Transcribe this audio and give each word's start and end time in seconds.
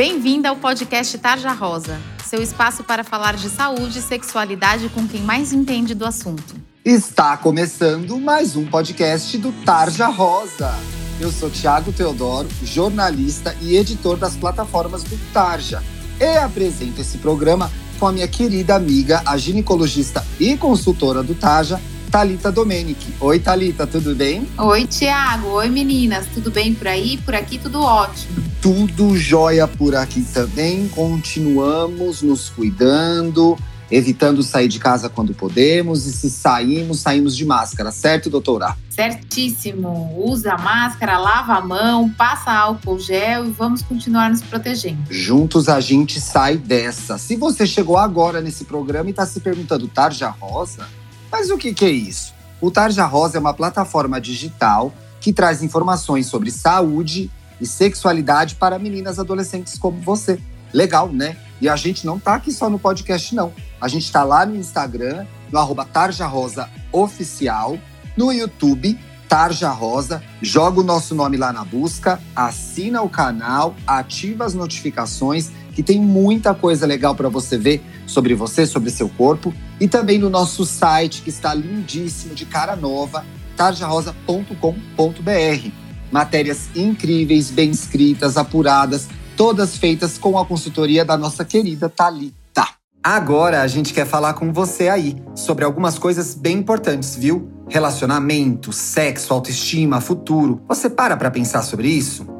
Bem-vinda 0.00 0.48
ao 0.48 0.56
podcast 0.56 1.18
Tarja 1.18 1.52
Rosa, 1.52 2.00
seu 2.24 2.40
espaço 2.40 2.82
para 2.82 3.04
falar 3.04 3.36
de 3.36 3.50
saúde 3.50 3.98
e 3.98 4.00
sexualidade 4.00 4.88
com 4.88 5.06
quem 5.06 5.20
mais 5.20 5.52
entende 5.52 5.94
do 5.94 6.06
assunto. 6.06 6.54
Está 6.82 7.36
começando 7.36 8.18
mais 8.18 8.56
um 8.56 8.64
podcast 8.64 9.36
do 9.36 9.52
Tarja 9.62 10.06
Rosa. 10.06 10.74
Eu 11.20 11.30
sou 11.30 11.50
Tiago 11.50 11.92
Teodoro, 11.92 12.48
jornalista 12.62 13.54
e 13.60 13.76
editor 13.76 14.16
das 14.16 14.34
plataformas 14.36 15.02
do 15.04 15.18
Tarja. 15.34 15.82
E 16.18 16.38
apresento 16.38 17.02
esse 17.02 17.18
programa 17.18 17.70
com 17.98 18.06
a 18.06 18.12
minha 18.12 18.26
querida 18.26 18.74
amiga, 18.76 19.22
a 19.26 19.36
ginecologista 19.36 20.26
e 20.40 20.56
consultora 20.56 21.22
do 21.22 21.34
Tarja, 21.34 21.78
Talita 22.10 22.50
Domenic. 22.50 23.14
Oi, 23.20 23.38
Talita, 23.38 23.86
tudo 23.86 24.16
bem? 24.16 24.48
Oi, 24.58 24.84
Tiago. 24.84 25.46
Oi, 25.50 25.68
meninas. 25.68 26.26
Tudo 26.34 26.50
bem 26.50 26.74
por 26.74 26.88
aí? 26.88 27.18
Por 27.18 27.36
aqui 27.36 27.56
tudo 27.56 27.80
ótimo. 27.80 28.42
Tudo 28.60 29.16
jóia 29.16 29.68
por 29.68 29.94
aqui 29.94 30.22
também. 30.22 30.88
Continuamos 30.88 32.20
nos 32.20 32.50
cuidando, 32.50 33.56
evitando 33.88 34.42
sair 34.42 34.66
de 34.66 34.80
casa 34.80 35.08
quando 35.08 35.32
podemos 35.32 36.04
e 36.04 36.12
se 36.12 36.28
saímos, 36.28 36.98
saímos 36.98 37.36
de 37.36 37.44
máscara, 37.44 37.92
certo, 37.92 38.28
doutora? 38.28 38.76
Certíssimo. 38.90 40.12
Usa 40.18 40.54
a 40.54 40.58
máscara, 40.58 41.16
lava 41.16 41.54
a 41.54 41.60
mão, 41.60 42.10
passa 42.10 42.50
álcool 42.50 42.98
gel 42.98 43.46
e 43.46 43.50
vamos 43.52 43.82
continuar 43.82 44.30
nos 44.30 44.42
protegendo. 44.42 44.98
Juntos 45.08 45.68
a 45.68 45.78
gente 45.80 46.20
sai 46.20 46.56
dessa. 46.56 47.18
Se 47.18 47.36
você 47.36 47.64
chegou 47.68 47.96
agora 47.96 48.40
nesse 48.40 48.64
programa 48.64 49.08
e 49.08 49.12
está 49.12 49.24
se 49.24 49.38
perguntando, 49.38 49.86
Tarja 49.86 50.28
Rosa? 50.28 50.88
Mas 51.30 51.50
o 51.50 51.56
que, 51.56 51.72
que 51.72 51.84
é 51.84 51.90
isso? 51.90 52.34
O 52.60 52.70
Tarja 52.70 53.04
Rosa 53.06 53.38
é 53.38 53.40
uma 53.40 53.54
plataforma 53.54 54.20
digital 54.20 54.92
que 55.20 55.32
traz 55.32 55.62
informações 55.62 56.26
sobre 56.26 56.50
saúde 56.50 57.30
e 57.60 57.66
sexualidade 57.66 58.54
para 58.54 58.78
meninas 58.78 59.18
adolescentes 59.18 59.78
como 59.78 60.00
você. 60.00 60.40
Legal, 60.72 61.12
né? 61.12 61.36
E 61.60 61.68
a 61.68 61.76
gente 61.76 62.06
não 62.06 62.18
tá 62.18 62.34
aqui 62.34 62.52
só 62.52 62.70
no 62.70 62.78
podcast, 62.78 63.34
não. 63.34 63.52
A 63.80 63.88
gente 63.88 64.10
tá 64.10 64.22
lá 64.24 64.46
no 64.46 64.56
Instagram, 64.56 65.26
no 65.50 65.58
arroba 65.58 65.84
Tarja 65.84 66.26
Rosa 66.26 66.68
Oficial, 66.92 67.78
no 68.16 68.32
YouTube, 68.32 68.98
Tarja 69.28 69.70
Rosa, 69.70 70.22
joga 70.42 70.80
o 70.80 70.82
nosso 70.82 71.14
nome 71.14 71.36
lá 71.36 71.52
na 71.52 71.64
busca, 71.64 72.20
assina 72.34 73.02
o 73.02 73.08
canal, 73.08 73.76
ativa 73.86 74.44
as 74.44 74.54
notificações, 74.54 75.50
que 75.80 75.82
tem 75.82 75.98
muita 75.98 76.54
coisa 76.54 76.84
legal 76.84 77.14
para 77.14 77.30
você 77.30 77.56
ver 77.56 77.82
sobre 78.06 78.34
você, 78.34 78.66
sobre 78.66 78.90
seu 78.90 79.08
corpo 79.08 79.54
e 79.80 79.88
também 79.88 80.18
no 80.18 80.28
nosso 80.28 80.66
site, 80.66 81.22
que 81.22 81.30
está 81.30 81.54
lindíssimo, 81.54 82.34
de 82.34 82.44
cara 82.44 82.76
nova, 82.76 83.24
tarjarosa.com.br. 83.56 85.70
Matérias 86.12 86.68
incríveis, 86.76 87.50
bem 87.50 87.70
escritas, 87.70 88.36
apuradas, 88.36 89.08
todas 89.34 89.78
feitas 89.78 90.18
com 90.18 90.38
a 90.38 90.44
consultoria 90.44 91.02
da 91.02 91.16
nossa 91.16 91.46
querida 91.46 91.88
Thalita. 91.88 92.66
Agora 93.02 93.62
a 93.62 93.66
gente 93.66 93.94
quer 93.94 94.06
falar 94.06 94.34
com 94.34 94.52
você 94.52 94.90
aí 94.90 95.16
sobre 95.34 95.64
algumas 95.64 95.98
coisas 95.98 96.34
bem 96.34 96.58
importantes, 96.58 97.16
viu? 97.16 97.50
Relacionamento, 97.70 98.70
sexo, 98.70 99.32
autoestima, 99.32 99.98
futuro. 99.98 100.60
Você 100.68 100.90
para 100.90 101.16
para 101.16 101.30
pensar 101.30 101.62
sobre 101.62 101.88
isso? 101.88 102.39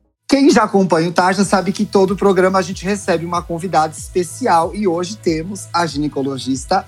Quem 0.31 0.49
já 0.49 0.63
acompanha 0.63 1.09
o 1.09 1.11
Tarja 1.11 1.43
sabe 1.43 1.73
que 1.73 1.83
todo 1.83 2.15
programa 2.15 2.57
a 2.57 2.61
gente 2.61 2.85
recebe 2.85 3.25
uma 3.25 3.41
convidada 3.41 3.93
especial 3.93 4.73
e 4.73 4.87
hoje 4.87 5.17
temos 5.17 5.67
a 5.73 5.85
ginecologista 5.85 6.87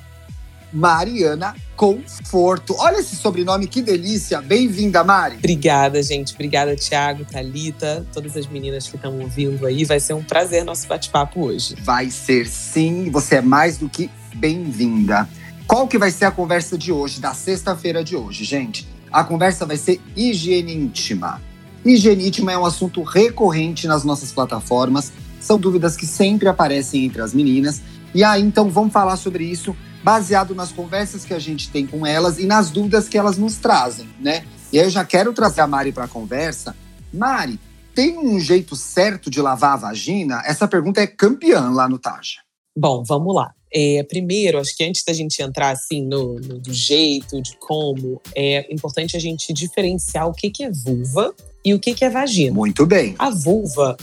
Mariana 0.72 1.54
Conforto. 1.76 2.74
Olha 2.80 3.00
esse 3.00 3.18
sobrenome, 3.18 3.68
que 3.68 3.82
delícia! 3.82 4.42
Bem-vinda, 4.42 5.04
Mari! 5.04 5.36
Obrigada, 5.40 6.02
gente. 6.02 6.34
Obrigada, 6.34 6.74
Thiago, 6.78 7.26
Talita, 7.26 8.08
todas 8.14 8.38
as 8.38 8.48
meninas 8.48 8.88
que 8.88 8.96
estão 8.96 9.20
ouvindo 9.20 9.66
aí. 9.66 9.84
Vai 9.84 10.00
ser 10.00 10.14
um 10.14 10.24
prazer 10.24 10.64
nosso 10.64 10.88
bate-papo 10.88 11.42
hoje. 11.42 11.76
Vai 11.84 12.10
ser 12.12 12.48
sim, 12.48 13.12
você 13.12 13.36
é 13.36 13.42
mais 13.42 13.78
do 13.78 13.90
que 13.90 14.10
bem-vinda. 14.34 15.28
Qual 15.68 15.86
que 15.86 15.98
vai 15.98 16.12
ser 16.12 16.24
a 16.24 16.32
conversa 16.32 16.78
de 16.78 16.94
hoje, 16.94 17.20
da 17.20 17.34
sexta-feira 17.34 18.06
de 18.06 18.16
hoje, 18.16 18.46
gente? 18.46 18.88
A 19.12 19.22
conversa 19.22 19.66
vai 19.66 19.76
ser 19.76 20.00
higiene 20.16 20.74
íntima. 20.74 21.42
Higiene 21.86 22.28
íntima 22.28 22.52
é 22.52 22.58
um 22.58 22.66
assunto 22.66 23.04
recorrente 23.04 23.88
nas 23.88 24.04
nossas 24.04 24.32
plataformas. 24.32 25.12
São 25.40 25.60
dúvidas 25.60 25.98
que 25.98 26.06
sempre 26.06 26.48
aparecem 26.48 27.06
entre 27.06 27.22
as 27.22 27.34
meninas. 27.34 27.82
E 28.14 28.24
aí, 28.24 28.42
então, 28.42 28.70
vamos 28.70 28.94
falar 28.94 29.18
sobre 29.18 29.44
isso 29.44 29.76
baseado 30.02 30.54
nas 30.56 30.72
conversas 30.72 31.26
que 31.26 31.34
a 31.34 31.40
gente 31.40 31.70
tem 31.70 31.86
com 31.86 32.06
elas 32.06 32.38
e 32.38 32.46
nas 32.46 32.70
dúvidas 32.70 33.08
que 33.08 33.18
elas 33.18 33.38
nos 33.38 33.58
trazem, 33.58 34.08
né? 34.20 34.46
E 34.72 34.80
aí 34.80 34.86
eu 34.86 34.90
já 34.90 35.06
quero 35.06 35.34
trazer 35.34 35.62
a 35.62 35.68
Mari 35.68 35.92
para 35.92 36.06
a 36.06 36.08
conversa. 36.08 36.76
Mari, 37.14 37.60
tem 37.94 38.18
um 38.18 38.40
jeito 38.40 38.76
certo 38.76 39.30
de 39.30 39.42
lavar 39.42 39.74
a 39.74 39.78
vagina? 39.78 40.42
Essa 40.46 40.68
pergunta 40.68 41.02
é 41.02 41.08
campeã 41.08 41.70
lá 41.70 41.88
no 41.88 42.00
Taja. 42.00 42.40
Bom, 42.78 43.04
vamos 43.04 43.36
lá. 43.36 43.54
É, 43.74 44.04
primeiro, 44.04 44.60
acho 44.60 44.76
que 44.76 44.84
antes 44.84 45.04
da 45.04 45.14
gente 45.14 45.42
entrar 45.42 45.72
assim 45.72 46.04
no, 46.06 46.36
no, 46.36 46.60
do 46.60 46.74
jeito, 46.74 47.42
de 47.42 47.58
como, 47.58 48.22
é 48.36 48.72
importante 48.74 49.16
a 49.18 49.20
gente 49.20 49.52
diferenciar 49.54 50.28
o 50.28 50.34
que, 50.34 50.50
que 50.50 50.64
é 50.64 50.72
vulva 50.72 51.34
e 51.64 51.74
o 51.74 51.80
que, 51.80 51.94
que 51.94 52.06
é 52.06 52.10
vagina. 52.10 52.54
Muito 52.54 52.86
bem. 52.86 53.16
A 53.18 53.30
vulva 53.30 53.96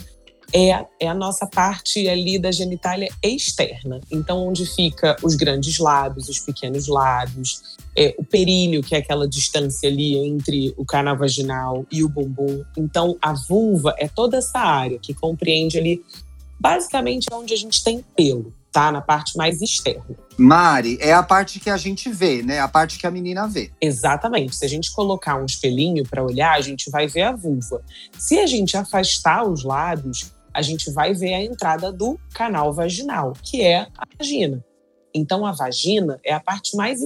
é, 0.52 0.84
é 0.98 1.08
a 1.08 1.14
nossa 1.14 1.46
parte 1.46 2.08
ali 2.08 2.38
da 2.38 2.50
genitália 2.50 3.08
externa. 3.22 4.00
Então, 4.10 4.48
onde 4.48 4.66
fica 4.66 5.16
os 5.22 5.34
grandes 5.34 5.78
lábios, 5.78 6.28
os 6.28 6.40
pequenos 6.40 6.88
lábios, 6.88 7.62
é, 7.96 8.14
o 8.18 8.24
períneo, 8.24 8.82
que 8.82 8.94
é 8.94 8.98
aquela 8.98 9.28
distância 9.28 9.88
ali 9.88 10.16
entre 10.16 10.74
o 10.76 10.84
canal 10.84 11.16
vaginal 11.16 11.86
e 11.90 12.02
o 12.02 12.08
bumbum. 12.08 12.64
Então, 12.76 13.16
a 13.20 13.32
vulva 13.32 13.94
é 13.98 14.08
toda 14.08 14.38
essa 14.38 14.58
área 14.58 14.98
que 14.98 15.14
compreende 15.14 15.78
ali 15.78 16.02
basicamente 16.58 17.26
onde 17.32 17.54
a 17.54 17.56
gente 17.56 17.82
tem 17.82 18.04
pelo 18.14 18.52
tá? 18.72 18.90
Na 18.92 19.00
parte 19.00 19.36
mais 19.36 19.60
externa. 19.60 20.16
Mari, 20.36 20.98
é 21.00 21.12
a 21.12 21.22
parte 21.22 21.60
que 21.60 21.68
a 21.68 21.76
gente 21.76 22.10
vê, 22.10 22.42
né? 22.42 22.60
A 22.60 22.68
parte 22.68 22.98
que 22.98 23.06
a 23.06 23.10
menina 23.10 23.46
vê. 23.46 23.70
Exatamente. 23.80 24.56
Se 24.56 24.64
a 24.64 24.68
gente 24.68 24.92
colocar 24.92 25.36
um 25.36 25.44
espelhinho 25.44 26.04
para 26.08 26.24
olhar, 26.24 26.52
a 26.52 26.60
gente 26.60 26.90
vai 26.90 27.06
ver 27.06 27.22
a 27.22 27.32
vulva. 27.32 27.82
Se 28.18 28.38
a 28.38 28.46
gente 28.46 28.76
afastar 28.76 29.44
os 29.44 29.64
lábios, 29.64 30.32
a 30.52 30.62
gente 30.62 30.90
vai 30.92 31.12
ver 31.14 31.34
a 31.34 31.42
entrada 31.42 31.92
do 31.92 32.18
canal 32.32 32.72
vaginal, 32.72 33.34
que 33.42 33.62
é 33.62 33.80
a 33.96 34.06
vagina. 34.18 34.64
Então, 35.14 35.44
a 35.44 35.52
vagina 35.52 36.18
é 36.24 36.32
a 36.32 36.40
parte 36.40 36.76
mais 36.76 37.00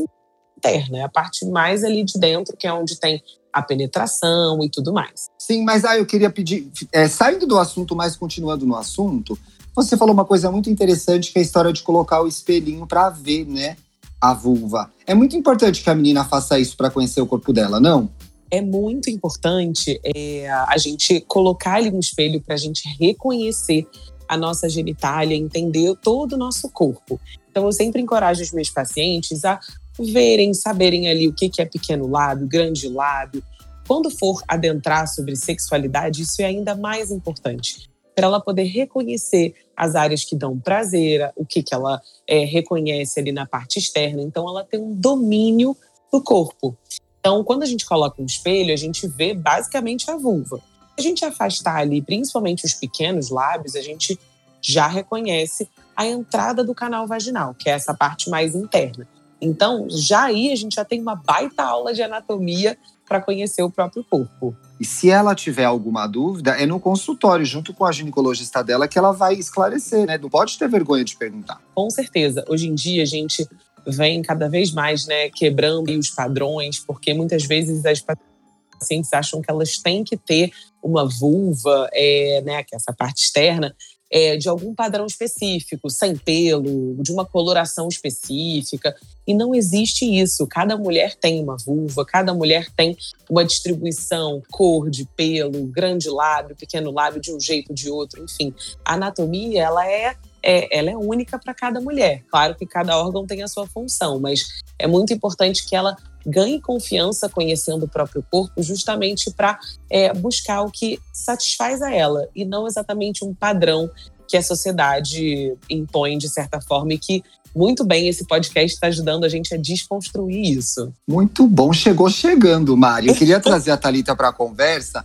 interna, 0.58 0.98
é 0.98 1.02
a 1.02 1.08
parte 1.08 1.44
mais 1.46 1.82
ali 1.84 2.04
de 2.04 2.18
dentro, 2.18 2.56
que 2.56 2.66
é 2.66 2.72
onde 2.72 2.98
tem 2.98 3.22
a 3.52 3.62
penetração 3.62 4.62
e 4.62 4.68
tudo 4.68 4.92
mais. 4.92 5.28
Sim, 5.38 5.62
mas 5.64 5.84
aí 5.84 5.98
ah, 5.98 6.00
eu 6.00 6.06
queria 6.06 6.30
pedir, 6.30 6.70
é, 6.92 7.06
saindo 7.06 7.46
do 7.46 7.58
assunto, 7.58 7.94
mas 7.94 8.16
continuando 8.16 8.66
no 8.66 8.76
assunto, 8.76 9.38
você 9.74 9.96
falou 9.96 10.14
uma 10.14 10.24
coisa 10.24 10.50
muito 10.50 10.70
interessante 10.70 11.32
que 11.32 11.38
é 11.38 11.40
a 11.40 11.44
história 11.44 11.72
de 11.72 11.82
colocar 11.82 12.22
o 12.22 12.28
espelhinho 12.28 12.86
para 12.86 13.10
ver, 13.10 13.44
né, 13.46 13.76
a 14.20 14.32
vulva. 14.32 14.90
É 15.06 15.14
muito 15.14 15.36
importante 15.36 15.82
que 15.82 15.90
a 15.90 15.94
menina 15.94 16.24
faça 16.24 16.58
isso 16.58 16.76
para 16.76 16.90
conhecer 16.90 17.20
o 17.20 17.26
corpo 17.26 17.52
dela, 17.52 17.80
não? 17.80 18.08
É 18.50 18.60
muito 18.60 19.10
importante 19.10 20.00
é, 20.04 20.48
a 20.48 20.78
gente 20.78 21.20
colocar 21.22 21.74
ali 21.74 21.90
um 21.90 21.98
espelho 21.98 22.40
para 22.40 22.54
a 22.54 22.58
gente 22.58 22.88
reconhecer 23.00 23.86
a 24.28 24.36
nossa 24.36 24.68
genitália, 24.68 25.36
entender 25.36 25.94
todo 26.00 26.34
o 26.34 26.38
nosso 26.38 26.70
corpo. 26.70 27.20
Então, 27.50 27.66
eu 27.66 27.72
sempre 27.72 28.00
encorajo 28.00 28.42
os 28.42 28.52
meus 28.52 28.70
pacientes 28.70 29.44
a 29.44 29.58
verem, 29.98 30.54
saberem 30.54 31.08
ali 31.08 31.28
o 31.28 31.32
que 31.32 31.50
é 31.58 31.64
pequeno 31.64 32.08
lábio, 32.08 32.46
grande 32.46 32.88
lábio. 32.88 33.42
Quando 33.86 34.10
for 34.10 34.42
adentrar 34.48 35.06
sobre 35.08 35.36
sexualidade, 35.36 36.22
isso 36.22 36.40
é 36.40 36.46
ainda 36.46 36.74
mais 36.74 37.10
importante 37.10 37.92
para 38.14 38.26
ela 38.26 38.40
poder 38.40 38.64
reconhecer 38.64 39.54
as 39.76 39.94
áreas 39.94 40.24
que 40.24 40.36
dão 40.36 40.58
prazer, 40.58 41.32
o 41.36 41.44
que, 41.44 41.62
que 41.62 41.74
ela 41.74 42.00
é, 42.28 42.44
reconhece 42.44 43.18
ali 43.18 43.32
na 43.32 43.46
parte 43.46 43.78
externa. 43.78 44.22
Então, 44.22 44.48
ela 44.48 44.64
tem 44.64 44.80
um 44.80 44.94
domínio 44.94 45.76
do 46.12 46.22
corpo. 46.22 46.76
Então, 47.18 47.42
quando 47.42 47.62
a 47.62 47.66
gente 47.66 47.86
coloca 47.86 48.20
um 48.20 48.26
espelho, 48.26 48.72
a 48.72 48.76
gente 48.76 49.08
vê 49.08 49.34
basicamente 49.34 50.10
a 50.10 50.16
vulva. 50.16 50.60
A 50.96 51.02
gente 51.02 51.24
afastar 51.24 51.76
ali, 51.76 52.00
principalmente 52.00 52.64
os 52.64 52.74
pequenos 52.74 53.30
lábios, 53.30 53.74
a 53.74 53.80
gente 53.80 54.18
já 54.60 54.86
reconhece 54.86 55.68
a 55.96 56.06
entrada 56.06 56.62
do 56.62 56.74
canal 56.74 57.06
vaginal, 57.06 57.54
que 57.54 57.68
é 57.68 57.72
essa 57.72 57.94
parte 57.94 58.30
mais 58.30 58.54
interna. 58.54 59.06
Então, 59.40 59.86
já 59.90 60.24
aí 60.24 60.52
a 60.52 60.56
gente 60.56 60.74
já 60.74 60.84
tem 60.84 61.00
uma 61.00 61.16
baita 61.16 61.62
aula 61.62 61.92
de 61.92 62.02
anatomia 62.02 62.78
para 63.06 63.20
conhecer 63.20 63.62
o 63.62 63.70
próprio 63.70 64.04
corpo. 64.04 64.56
E 64.78 64.84
se 64.84 65.08
ela 65.08 65.34
tiver 65.34 65.64
alguma 65.64 66.06
dúvida, 66.06 66.52
é 66.52 66.66
no 66.66 66.80
consultório, 66.80 67.44
junto 67.46 67.72
com 67.72 67.84
a 67.84 67.92
ginecologista 67.92 68.62
dela, 68.62 68.88
que 68.88 68.98
ela 68.98 69.12
vai 69.12 69.34
esclarecer, 69.34 70.06
né? 70.06 70.18
Não 70.18 70.28
pode 70.28 70.58
ter 70.58 70.68
vergonha 70.68 71.04
de 71.04 71.16
perguntar. 71.16 71.60
Com 71.74 71.88
certeza. 71.90 72.44
Hoje 72.48 72.68
em 72.68 72.74
dia, 72.74 73.02
a 73.02 73.06
gente 73.06 73.48
vem 73.86 74.22
cada 74.22 74.48
vez 74.48 74.72
mais 74.72 75.06
né, 75.06 75.28
quebrando 75.30 75.96
os 75.96 76.10
padrões, 76.10 76.80
porque 76.80 77.14
muitas 77.14 77.44
vezes 77.44 77.84
as 77.84 78.00
pacientes 78.00 79.12
acham 79.12 79.40
que 79.40 79.50
elas 79.50 79.78
têm 79.78 80.02
que 80.02 80.16
ter 80.16 80.50
uma 80.82 81.06
vulva, 81.06 81.88
é, 81.92 82.42
né, 82.44 82.62
que 82.64 82.74
é 82.74 82.76
essa 82.76 82.92
parte 82.92 83.22
externa, 83.22 83.74
é, 84.10 84.36
de 84.36 84.48
algum 84.48 84.74
padrão 84.74 85.06
específico, 85.06 85.90
sem 85.90 86.16
pelo, 86.16 86.96
de 87.02 87.10
uma 87.12 87.24
coloração 87.24 87.88
específica. 87.88 88.94
E 89.26 89.34
não 89.34 89.54
existe 89.54 90.04
isso. 90.04 90.46
Cada 90.46 90.76
mulher 90.76 91.16
tem 91.16 91.42
uma 91.42 91.56
vulva, 91.56 92.04
cada 92.04 92.32
mulher 92.34 92.70
tem 92.76 92.96
uma 93.28 93.44
distribuição, 93.44 94.42
cor 94.50 94.90
de 94.90 95.06
pelo, 95.16 95.66
grande 95.66 96.08
lábio, 96.08 96.56
pequeno 96.56 96.90
lábio, 96.90 97.20
de 97.20 97.32
um 97.32 97.40
jeito, 97.40 97.72
de 97.72 97.90
outro, 97.90 98.22
enfim. 98.22 98.54
A 98.84 98.94
anatomia, 98.94 99.62
ela 99.62 99.90
é 99.90 100.14
é, 100.44 100.78
ela 100.78 100.90
é 100.90 100.96
única 100.96 101.38
para 101.38 101.54
cada 101.54 101.80
mulher. 101.80 102.22
Claro 102.30 102.54
que 102.54 102.66
cada 102.66 102.98
órgão 102.98 103.26
tem 103.26 103.42
a 103.42 103.48
sua 103.48 103.66
função, 103.66 104.20
mas 104.20 104.62
é 104.78 104.86
muito 104.86 105.14
importante 105.14 105.66
que 105.66 105.74
ela 105.74 105.96
ganhe 106.26 106.60
confiança 106.60 107.28
conhecendo 107.28 107.84
o 107.84 107.88
próprio 107.88 108.24
corpo, 108.30 108.62
justamente 108.62 109.30
para 109.30 109.58
é, 109.90 110.12
buscar 110.12 110.62
o 110.62 110.70
que 110.70 110.98
satisfaz 111.12 111.80
a 111.82 111.92
ela 111.92 112.28
e 112.34 112.44
não 112.44 112.66
exatamente 112.66 113.24
um 113.24 113.34
padrão 113.34 113.90
que 114.28 114.36
a 114.36 114.42
sociedade 114.42 115.54
impõe 115.68 116.16
de 116.18 116.28
certa 116.28 116.60
forma 116.60 116.94
e 116.94 116.98
que 116.98 117.22
muito 117.54 117.84
bem 117.84 118.08
esse 118.08 118.26
podcast 118.26 118.74
está 118.74 118.88
ajudando 118.88 119.24
a 119.24 119.28
gente 119.28 119.54
a 119.54 119.56
desconstruir 119.56 120.58
isso. 120.58 120.92
Muito 121.06 121.46
bom, 121.46 121.72
chegou 121.72 122.10
chegando, 122.10 122.76
Mari. 122.76 123.08
Eu 123.08 123.14
queria 123.14 123.38
trazer 123.38 123.70
a 123.70 123.76
Talita 123.76 124.16
para 124.16 124.28
a 124.28 124.32
conversa, 124.32 125.04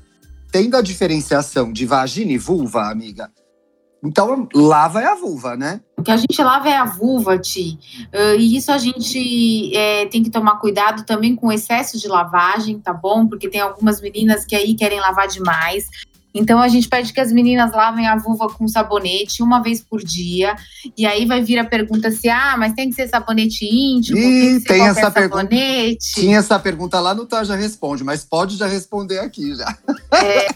tendo 0.52 0.76
a 0.76 0.82
diferenciação 0.82 1.72
de 1.72 1.86
vagina 1.86 2.32
e 2.32 2.38
vulva, 2.38 2.90
amiga. 2.90 3.30
Então, 4.04 4.48
lava 4.54 5.02
é 5.02 5.06
a 5.06 5.16
vulva, 5.16 5.58
né? 5.58 5.82
O 5.98 6.04
que 6.04 6.12
a 6.12 6.18
gente 6.18 6.42
lava 6.42 6.70
é 6.70 6.78
a 6.78 6.86
vulva, 6.86 7.38
Ti. 7.38 7.78
Uh, 8.14 8.40
e 8.40 8.56
isso 8.56 8.72
a 8.72 8.78
gente 8.78 9.76
é, 9.76 10.06
tem 10.06 10.24
que 10.24 10.30
tomar 10.30 10.58
cuidado 10.60 11.06
também 11.06 11.36
com 11.36 11.48
o 11.48 11.52
excesso 11.52 12.00
de 12.00 12.08
lavagem, 12.08 12.80
tá 12.80 12.94
bom? 12.94 13.28
Porque 13.28 13.50
tem 13.50 13.60
algumas 13.60 14.00
meninas 14.00 14.46
que 14.46 14.56
aí 14.56 14.74
querem 14.74 15.00
lavar 15.00 15.28
demais. 15.28 15.88
Então 16.34 16.60
a 16.60 16.68
gente 16.68 16.88
pede 16.88 17.12
que 17.12 17.20
as 17.20 17.32
meninas 17.32 17.72
lavem 17.72 18.08
a 18.08 18.16
vulva 18.16 18.48
com 18.50 18.68
sabonete 18.68 19.42
uma 19.42 19.62
vez 19.62 19.82
por 19.82 20.04
dia. 20.04 20.56
E 20.98 21.06
aí 21.06 21.26
vai 21.26 21.42
vir 21.42 21.58
a 21.60 21.66
pergunta 21.66 22.12
se, 22.12 22.30
ah, 22.30 22.56
mas 22.58 22.74
tem 22.74 22.90
que 22.90 22.96
ser 22.96 23.08
sabonete 23.08 23.66
íntimo, 23.66 24.18
Ih, 24.18 24.62
tem, 24.62 24.78
tem 24.78 24.88
essa 24.88 25.12
sabonete. 25.12 25.50
Pergunta, 25.50 25.98
tinha 26.16 26.38
essa 26.38 26.60
pergunta 26.60 27.00
lá 27.00 27.14
no 27.14 27.26
Tá 27.26 27.44
Já 27.44 27.56
Responde, 27.56 28.04
mas 28.04 28.24
pode 28.24 28.58
já 28.58 28.68
responder 28.68 29.20
aqui 29.20 29.56
já. 29.56 29.78
É, 30.12 30.48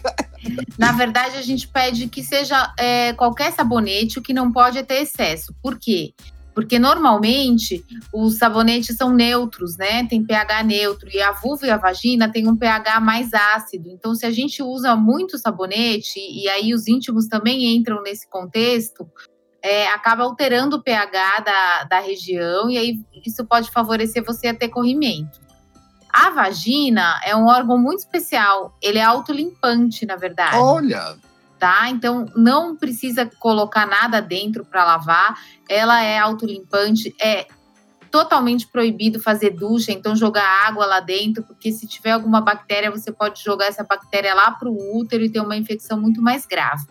na 0.78 0.92
verdade, 0.92 1.38
a 1.38 1.42
gente 1.42 1.68
pede 1.68 2.08
que 2.08 2.24
seja 2.24 2.74
é, 2.78 3.14
qualquer 3.14 3.52
sabonete, 3.52 4.20
o 4.20 4.22
que 4.22 4.34
não 4.34 4.52
pode 4.52 4.78
é 4.78 4.84
ter 4.84 5.02
excesso. 5.02 5.54
Por 5.62 5.78
quê? 5.80 6.14
Porque 6.54 6.78
normalmente 6.78 7.84
os 8.14 8.38
sabonetes 8.38 8.96
são 8.96 9.12
neutros, 9.12 9.76
né? 9.78 10.06
Tem 10.06 10.24
pH 10.24 10.64
neutro 10.64 11.10
e 11.12 11.22
a 11.22 11.32
vulva 11.32 11.66
e 11.66 11.72
a 11.72 11.78
vagina 11.78 12.32
tem 12.32 12.48
um 12.48 12.56
pH 12.56 13.00
mais 13.00 13.34
ácido. 13.34 13.90
Então, 13.90 14.14
se 14.14 14.26
a 14.26 14.32
gente 14.32 14.62
usa 14.62 14.96
muito 14.96 15.38
sabonete 15.38 16.20
e 16.20 16.48
aí 16.48 16.74
os 16.74 16.88
íntimos 16.88 17.28
também 17.28 17.76
entram 17.76 18.02
nesse 18.04 18.30
contexto, 18.30 19.08
é, 19.64 19.88
acaba 19.88 20.24
alterando 20.24 20.76
o 20.76 20.84
pH 20.84 21.40
da, 21.40 21.84
da 21.86 22.00
região 22.00 22.70
e 22.70 22.78
aí 22.78 23.00
isso 23.26 23.46
pode 23.46 23.72
favorecer 23.72 24.24
você 24.24 24.48
a 24.48 24.54
ter 24.54 24.70
corrimento. 24.70 25.42
A 26.14 26.30
vagina 26.30 27.20
é 27.26 27.36
um 27.36 27.48
órgão 27.48 27.76
muito 27.76 28.00
especial. 28.00 28.78
Ele 28.80 29.00
é 29.00 29.04
autolimpante, 29.04 30.06
na 30.06 30.16
verdade. 30.16 30.58
Olha! 30.58 31.18
Tá? 31.64 31.90
Então 31.90 32.26
não 32.36 32.76
precisa 32.76 33.26
colocar 33.40 33.86
nada 33.86 34.22
dentro 34.22 34.66
para 34.66 34.84
lavar. 34.84 35.40
Ela 35.70 36.04
é 36.04 36.20
autolimpante, 36.20 37.16
é 37.22 37.48
totalmente 38.12 38.68
proibido 38.68 39.22
fazer 39.22 39.52
ducha, 39.52 39.94
então 39.94 40.14
jogar 40.14 40.44
água 40.68 40.86
lá 40.86 41.00
dentro, 41.00 41.42
porque 41.42 41.72
se 41.72 41.88
tiver 41.88 42.12
alguma 42.12 42.42
bactéria, 42.42 42.92
você 42.92 43.14
pode 43.14 43.42
jogar 43.42 43.68
essa 43.68 43.82
bactéria 43.82 44.36
lá 44.36 44.52
para 44.52 44.70
o 44.70 45.00
útero 45.00 45.24
e 45.24 45.30
ter 45.30 45.40
uma 45.40 45.56
infecção 45.56 45.98
muito 45.98 46.22
mais 46.22 46.46
grave. 46.46 46.86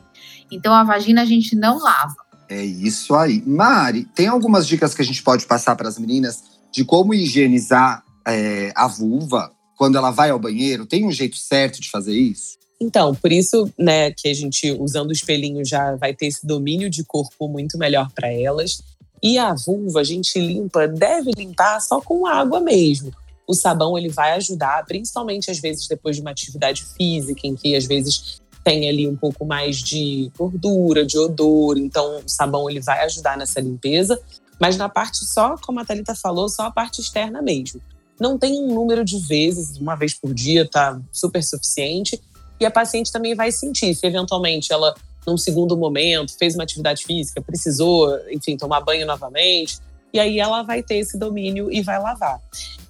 Então 0.51 0.73
a 0.73 0.83
vagina 0.83 1.21
a 1.21 1.27
gente 1.27 1.55
não 1.55 1.79
lava. 1.79 2.17
É 2.49 2.65
isso 2.65 3.15
aí. 3.15 3.43
Mari, 3.47 4.05
tem 4.15 4.27
algumas 4.27 4.67
dicas 4.67 4.95
que 4.95 5.03
a 5.03 5.05
gente 5.05 5.23
pode 5.23 5.45
passar 5.45 5.77
para 5.77 5.87
as 5.87 5.99
meninas 5.99 6.45
de 6.73 6.83
como 6.83 7.13
higienizar 7.13 8.03
é, 8.27 8.73
a 8.75 8.87
vulva 8.87 9.53
quando 9.77 9.99
ela 9.99 10.11
vai 10.11 10.31
ao 10.31 10.39
banheiro? 10.39 10.87
Tem 10.87 11.05
um 11.05 11.13
jeito 11.13 11.37
certo 11.37 11.79
de 11.79 11.91
fazer 11.91 12.15
isso? 12.15 12.62
Então, 12.83 13.15
por 13.15 13.31
isso, 13.31 13.73
né, 13.79 14.11
que 14.11 14.27
a 14.27 14.35
gente, 14.35 14.73
usando 14.73 15.11
o 15.11 15.13
espelhinho, 15.13 15.65
já 15.65 15.95
vai 15.95 16.13
ter 16.13 16.27
esse 16.27 16.45
domínio 16.45 16.91
de 16.91 17.05
corpo 17.05 17.47
muito 17.47 17.79
melhor 17.79 18.11
para 18.13 18.33
elas. 18.33 18.83
E 19.23 19.39
a 19.39 19.55
vulva, 19.55 20.01
a 20.01 20.05
gente 20.05 20.37
limpa, 20.41 20.89
deve 20.89 21.31
limpar 21.37 21.81
só 21.81 22.01
com 22.01 22.27
água 22.27 22.59
mesmo. 22.59 23.13
O 23.47 23.55
sabão, 23.55 23.97
ele 23.97 24.09
vai 24.09 24.33
ajudar, 24.33 24.85
principalmente 24.85 25.49
às 25.49 25.61
vezes 25.61 25.87
depois 25.87 26.17
de 26.17 26.23
uma 26.23 26.33
atividade 26.33 26.85
física, 26.97 27.47
em 27.47 27.55
que 27.55 27.77
às 27.77 27.85
vezes 27.85 28.41
tem 28.65 28.89
ali 28.89 29.07
um 29.07 29.15
pouco 29.15 29.45
mais 29.45 29.77
de 29.77 30.33
gordura, 30.37 31.07
de 31.07 31.17
odor. 31.17 31.79
Então, 31.79 32.19
o 32.19 32.29
sabão, 32.29 32.69
ele 32.69 32.81
vai 32.81 33.05
ajudar 33.05 33.39
nessa 33.39 33.61
limpeza. 33.61 34.21
Mas 34.59 34.77
na 34.77 34.89
parte 34.89 35.25
só, 35.25 35.57
como 35.57 35.79
a 35.79 35.85
Thalita 35.85 36.17
falou, 36.17 36.49
só 36.49 36.63
a 36.63 36.71
parte 36.73 37.01
externa 37.01 37.41
mesmo. 37.41 37.81
Não 38.19 38.37
tem 38.37 38.61
um 38.61 38.75
número 38.75 39.05
de 39.05 39.19
vezes, 39.21 39.77
uma 39.77 39.95
vez 39.95 40.15
por 40.15 40.35
dia 40.35 40.69
tá 40.69 41.01
super 41.13 41.43
suficiente 41.45 42.21
e 42.63 42.67
a 42.67 42.71
paciente 42.71 43.11
também 43.11 43.35
vai 43.35 43.51
sentir 43.51 43.95
se 43.95 44.07
eventualmente 44.07 44.73
ela 44.73 44.95
num 45.27 45.37
segundo 45.37 45.77
momento 45.77 46.37
fez 46.39 46.55
uma 46.55 46.65
atividade 46.65 47.05
física, 47.05 47.41
precisou, 47.41 48.19
enfim, 48.31 48.57
tomar 48.57 48.81
banho 48.81 49.07
novamente, 49.07 49.79
e 50.13 50.19
aí 50.19 50.39
ela 50.39 50.63
vai 50.63 50.83
ter 50.83 50.97
esse 50.97 51.19
domínio 51.19 51.73
e 51.73 51.81
vai 51.81 51.99
lavar. 52.01 52.41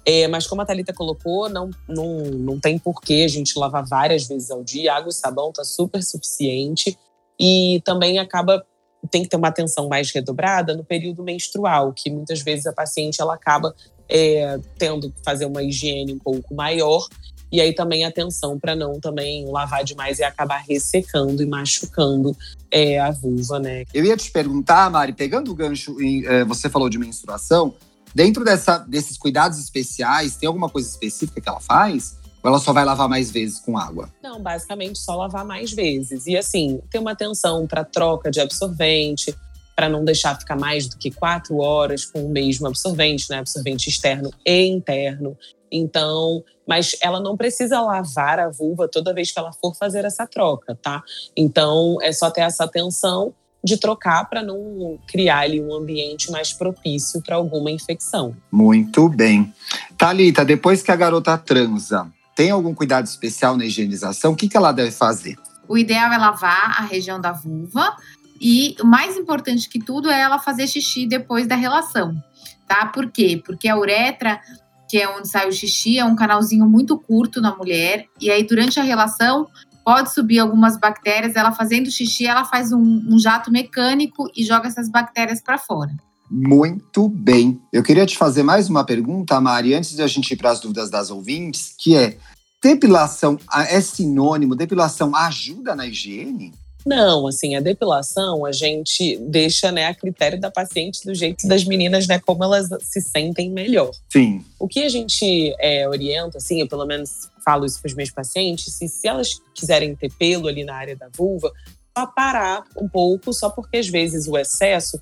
É, 0.05 0.27
mas 0.27 0.45
como 0.45 0.61
a 0.61 0.65
Thalita 0.65 0.93
colocou, 0.93 1.47
não, 1.47 1.69
não, 1.87 2.17
não 2.25 2.59
tem 2.59 2.77
porquê 2.77 3.23
a 3.25 3.27
gente 3.27 3.57
lavar 3.57 3.85
várias 3.85 4.27
vezes 4.27 4.51
ao 4.51 4.61
dia. 4.63 4.93
Água 4.93 5.09
e 5.09 5.13
sabão 5.13 5.51
tá 5.53 5.63
super 5.63 6.03
suficiente. 6.03 6.97
E 7.39 7.81
também 7.85 8.19
acaba 8.19 8.65
tem 9.09 9.23
que 9.23 9.29
ter 9.29 9.35
uma 9.35 9.49
atenção 9.49 9.89
mais 9.89 10.11
redobrada 10.11 10.75
no 10.75 10.83
período 10.83 11.23
menstrual, 11.23 11.91
que 11.93 12.09
muitas 12.09 12.41
vezes 12.41 12.65
a 12.65 12.73
paciente 12.73 13.21
ela 13.21 13.33
acaba 13.33 13.75
é, 14.07 14.57
tendo 14.77 15.11
que 15.11 15.21
fazer 15.23 15.45
uma 15.45 15.61
higiene 15.61 16.13
um 16.13 16.19
pouco 16.19 16.53
maior 16.55 17.05
e 17.53 17.61
aí 17.61 17.71
também 17.71 18.03
atenção 18.03 18.59
para 18.59 18.75
não 18.75 18.99
também 18.99 19.45
lavar 19.45 19.83
demais 19.83 20.17
e 20.17 20.23
acabar 20.23 20.63
ressecando 20.67 21.43
e 21.43 21.45
machucando 21.45 22.35
é, 22.71 22.99
a 22.99 23.11
vulva, 23.11 23.59
né? 23.59 23.85
Eu 23.93 24.03
ia 24.03 24.17
te 24.17 24.31
perguntar, 24.31 24.89
Mari, 24.89 25.13
pegando 25.13 25.51
o 25.51 25.55
gancho, 25.55 26.01
em, 26.01 26.25
é, 26.25 26.43
você 26.43 26.67
falou 26.67 26.89
de 26.89 26.97
menstruação, 26.97 27.75
dentro 28.13 28.43
dessa, 28.43 28.79
desses 28.79 29.19
cuidados 29.19 29.59
especiais, 29.59 30.35
tem 30.35 30.47
alguma 30.47 30.67
coisa 30.67 30.89
específica 30.89 31.39
que 31.39 31.47
ela 31.47 31.59
faz? 31.59 32.17
Ou 32.41 32.49
ela 32.49 32.59
só 32.59 32.73
vai 32.73 32.83
lavar 32.83 33.07
mais 33.07 33.29
vezes 33.29 33.59
com 33.59 33.77
água? 33.77 34.09
Não, 34.23 34.41
basicamente 34.41 34.97
só 34.97 35.15
lavar 35.15 35.45
mais 35.45 35.71
vezes. 35.71 36.25
E 36.25 36.35
assim, 36.35 36.81
ter 36.89 36.97
uma 36.97 37.11
atenção 37.11 37.67
para 37.67 37.85
troca 37.85 38.31
de 38.31 38.41
absorvente, 38.41 39.33
para 39.75 39.87
não 39.87 40.03
deixar 40.03 40.39
ficar 40.39 40.55
mais 40.55 40.87
do 40.87 40.97
que 40.97 41.11
quatro 41.11 41.57
horas 41.57 42.03
com 42.03 42.25
o 42.25 42.29
mesmo 42.29 42.67
absorvente, 42.67 43.29
né? 43.29 43.37
Absorvente 43.37 43.89
externo 43.89 44.31
e 44.43 44.65
interno. 44.65 45.37
Então, 45.75 46.43
mas 46.67 46.95
ela 47.01 47.19
não 47.19 47.35
precisa 47.35 47.81
lavar 47.81 48.39
a 48.39 48.49
vulva 48.49 48.87
toda 48.87 49.13
vez 49.13 49.31
que 49.31 49.39
ela 49.39 49.51
for 49.51 49.75
fazer 49.75 50.05
essa 50.05 50.27
troca, 50.27 50.77
tá? 50.81 51.01
Então, 51.35 51.97
é 52.01 52.11
só 52.11 52.29
ter 52.29 52.41
essa 52.41 52.63
atenção 52.63 53.33
de 53.63 53.77
trocar 53.77 54.29
para 54.29 54.43
não 54.43 54.99
criar 55.07 55.39
ali 55.39 55.59
um 55.59 55.73
ambiente 55.73 56.29
mais 56.29 56.53
propício 56.53 57.21
para 57.23 57.37
alguma 57.37 57.71
infecção. 57.71 58.35
Muito 58.51 59.09
bem. 59.09 59.53
Talita, 59.97 60.45
depois 60.45 60.83
que 60.83 60.91
a 60.91 60.95
garota 60.95 61.37
transa, 61.37 62.07
tem 62.35 62.51
algum 62.51 62.75
cuidado 62.75 63.05
especial 63.05 63.55
na 63.57 63.65
higienização? 63.65 64.33
O 64.33 64.35
que, 64.35 64.49
que 64.49 64.57
ela 64.57 64.71
deve 64.71 64.91
fazer? 64.91 65.37
O 65.67 65.77
ideal 65.77 66.11
é 66.11 66.17
lavar 66.17 66.75
a 66.77 66.83
região 66.83 67.19
da 67.19 67.31
vulva 67.31 67.95
e 68.39 68.75
o 68.81 68.85
mais 68.85 69.15
importante 69.15 69.69
que 69.69 69.79
tudo 69.79 70.11
é 70.11 70.19
ela 70.19 70.37
fazer 70.37 70.67
xixi 70.67 71.07
depois 71.07 71.47
da 71.47 71.55
relação. 71.55 72.21
tá? 72.67 72.85
Por 72.87 73.09
quê? 73.09 73.41
Porque 73.45 73.69
a 73.69 73.77
uretra, 73.77 74.41
que 74.89 74.97
é 74.97 75.09
onde 75.09 75.27
sai 75.27 75.47
o 75.47 75.51
xixi, 75.51 75.97
é 75.97 76.05
um 76.05 76.15
canalzinho 76.15 76.65
muito 76.65 76.97
curto 76.97 77.41
na 77.41 77.55
mulher, 77.55 78.05
e 78.19 78.29
aí 78.29 78.43
durante 78.43 78.79
a 78.79 78.83
relação 78.83 79.47
pode 79.83 80.13
subir 80.13 80.39
algumas 80.39 80.77
bactérias, 80.77 81.35
ela 81.35 81.51
fazendo 81.51 81.91
xixi, 81.91 82.25
ela 82.25 82.45
faz 82.45 82.71
um, 82.71 83.03
um 83.09 83.19
jato 83.19 83.51
mecânico 83.51 84.29
e 84.35 84.43
joga 84.43 84.67
essas 84.67 84.89
bactérias 84.89 85.41
para 85.41 85.57
fora. 85.57 85.91
Muito 86.31 87.09
bem. 87.09 87.61
Eu 87.71 87.83
queria 87.83 88.05
te 88.05 88.17
fazer 88.17 88.43
mais 88.43 88.69
uma 88.69 88.85
pergunta, 88.85 89.39
Mari, 89.39 89.75
antes 89.75 89.95
de 89.95 90.01
a 90.01 90.07
gente 90.07 90.31
ir 90.31 90.37
para 90.37 90.51
as 90.51 90.59
dúvidas 90.59 90.89
das 90.89 91.11
ouvintes, 91.11 91.75
que 91.77 91.95
é: 91.95 92.17
depilação 92.63 93.37
é 93.51 93.79
sinônimo? 93.81 94.55
Depilação 94.55 95.15
ajuda 95.15 95.75
na 95.75 95.85
higiene? 95.85 96.53
Não, 96.85 97.27
assim, 97.27 97.55
a 97.55 97.61
depilação 97.61 98.45
a 98.45 98.51
gente 98.51 99.17
deixa 99.17 99.71
né, 99.71 99.85
a 99.85 99.95
critério 99.95 100.39
da 100.39 100.51
paciente 100.51 101.05
do 101.05 101.15
jeito 101.15 101.47
das 101.47 101.63
meninas, 101.63 102.07
né, 102.07 102.19
como 102.19 102.43
elas 102.43 102.67
se 102.81 103.01
sentem 103.01 103.49
melhor. 103.49 103.91
Sim. 104.09 104.43
O 104.59 104.67
que 104.67 104.83
a 104.83 104.89
gente 104.89 105.55
é, 105.59 105.87
orienta, 105.87 106.37
assim, 106.37 106.59
eu 106.59 106.67
pelo 106.67 106.85
menos 106.85 107.29
falo 107.43 107.65
isso 107.65 107.81
para 107.81 107.89
os 107.89 107.95
meus 107.95 108.11
pacientes, 108.11 108.73
se, 108.73 108.87
se 108.87 109.07
elas 109.07 109.41
quiserem 109.53 109.95
ter 109.95 110.11
pelo 110.13 110.47
ali 110.47 110.63
na 110.63 110.75
área 110.75 110.95
da 110.95 111.09
vulva, 111.15 111.51
só 111.97 112.07
parar 112.07 112.63
um 112.77 112.87
pouco, 112.87 113.31
só 113.33 113.49
porque 113.49 113.77
às 113.77 113.87
vezes 113.87 114.27
o 114.27 114.37
excesso 114.37 114.99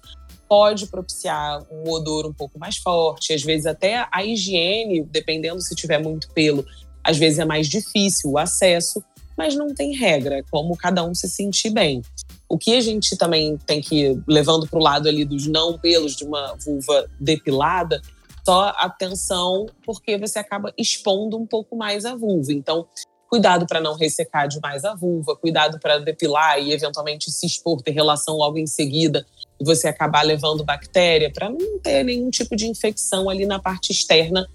pode 0.47 0.88
propiciar 0.88 1.65
um 1.71 1.89
odor 1.89 2.27
um 2.27 2.33
pouco 2.33 2.59
mais 2.59 2.75
forte, 2.75 3.33
às 3.33 3.41
vezes 3.41 3.65
até 3.65 4.05
a 4.11 4.25
higiene, 4.25 5.01
dependendo 5.01 5.61
se 5.61 5.73
tiver 5.73 5.97
muito 5.97 6.29
pelo, 6.31 6.65
às 7.03 7.17
vezes 7.17 7.39
é 7.39 7.45
mais 7.45 7.69
difícil 7.69 8.31
o 8.31 8.38
acesso 8.38 9.01
mas 9.41 9.55
não 9.55 9.74
tem 9.74 9.95
regra, 9.95 10.43
como 10.51 10.77
cada 10.77 11.03
um 11.03 11.15
se 11.15 11.27
sentir 11.27 11.71
bem. 11.71 12.03
O 12.48 12.60
que 12.60 12.75
a 12.75 12.81
gente 12.81 13.17
também 13.17 13.57
tem 13.65 13.81
que 13.81 14.21
levando 14.27 14.67
para 14.67 14.77
o 14.77 14.83
lado 14.83 15.10
ali 15.10 15.25
dos 15.25 15.48
não 15.48 15.79
pelos 15.79 16.15
de 16.15 16.24
uma 16.24 16.55
vulva 16.63 17.10
depilada, 17.19 18.00
só 18.45 18.71
atenção, 18.77 19.65
porque 19.83 20.15
você 20.15 20.38
acaba 20.38 20.71
expondo 20.77 21.39
um 21.39 21.48
pouco 21.48 21.75
mais 21.75 22.05
a 22.05 22.15
vulva. 22.15 22.53
Então, 22.53 22.86
cuidado 23.27 23.65
para 23.65 23.81
não 23.81 23.95
ressecar 23.95 24.48
demais 24.48 24.86
a 24.86 24.93
vulva, 24.93 25.36
cuidado 25.36 25.79
para 25.79 25.98
depilar 25.98 26.60
e 26.60 26.71
eventualmente 26.71 27.31
se 27.31 27.48
expor, 27.48 27.81
ter 27.81 27.93
relação 27.93 28.36
logo 28.38 28.60
em 28.60 28.67
seguida 28.67 29.25
e 29.60 29.65
você 29.65 29.88
acabar 29.88 30.21
levando 30.21 30.63
bactéria, 30.63 31.31
para 31.33 31.50
não 31.50 31.79
ter 31.79 32.03
nenhum 32.03 32.29
tipo 32.29 32.55
de 32.55 32.67
infecção 32.67 33.27
ali 33.27 33.48
na 33.48 33.57
parte 33.57 33.91
externa 33.91 34.48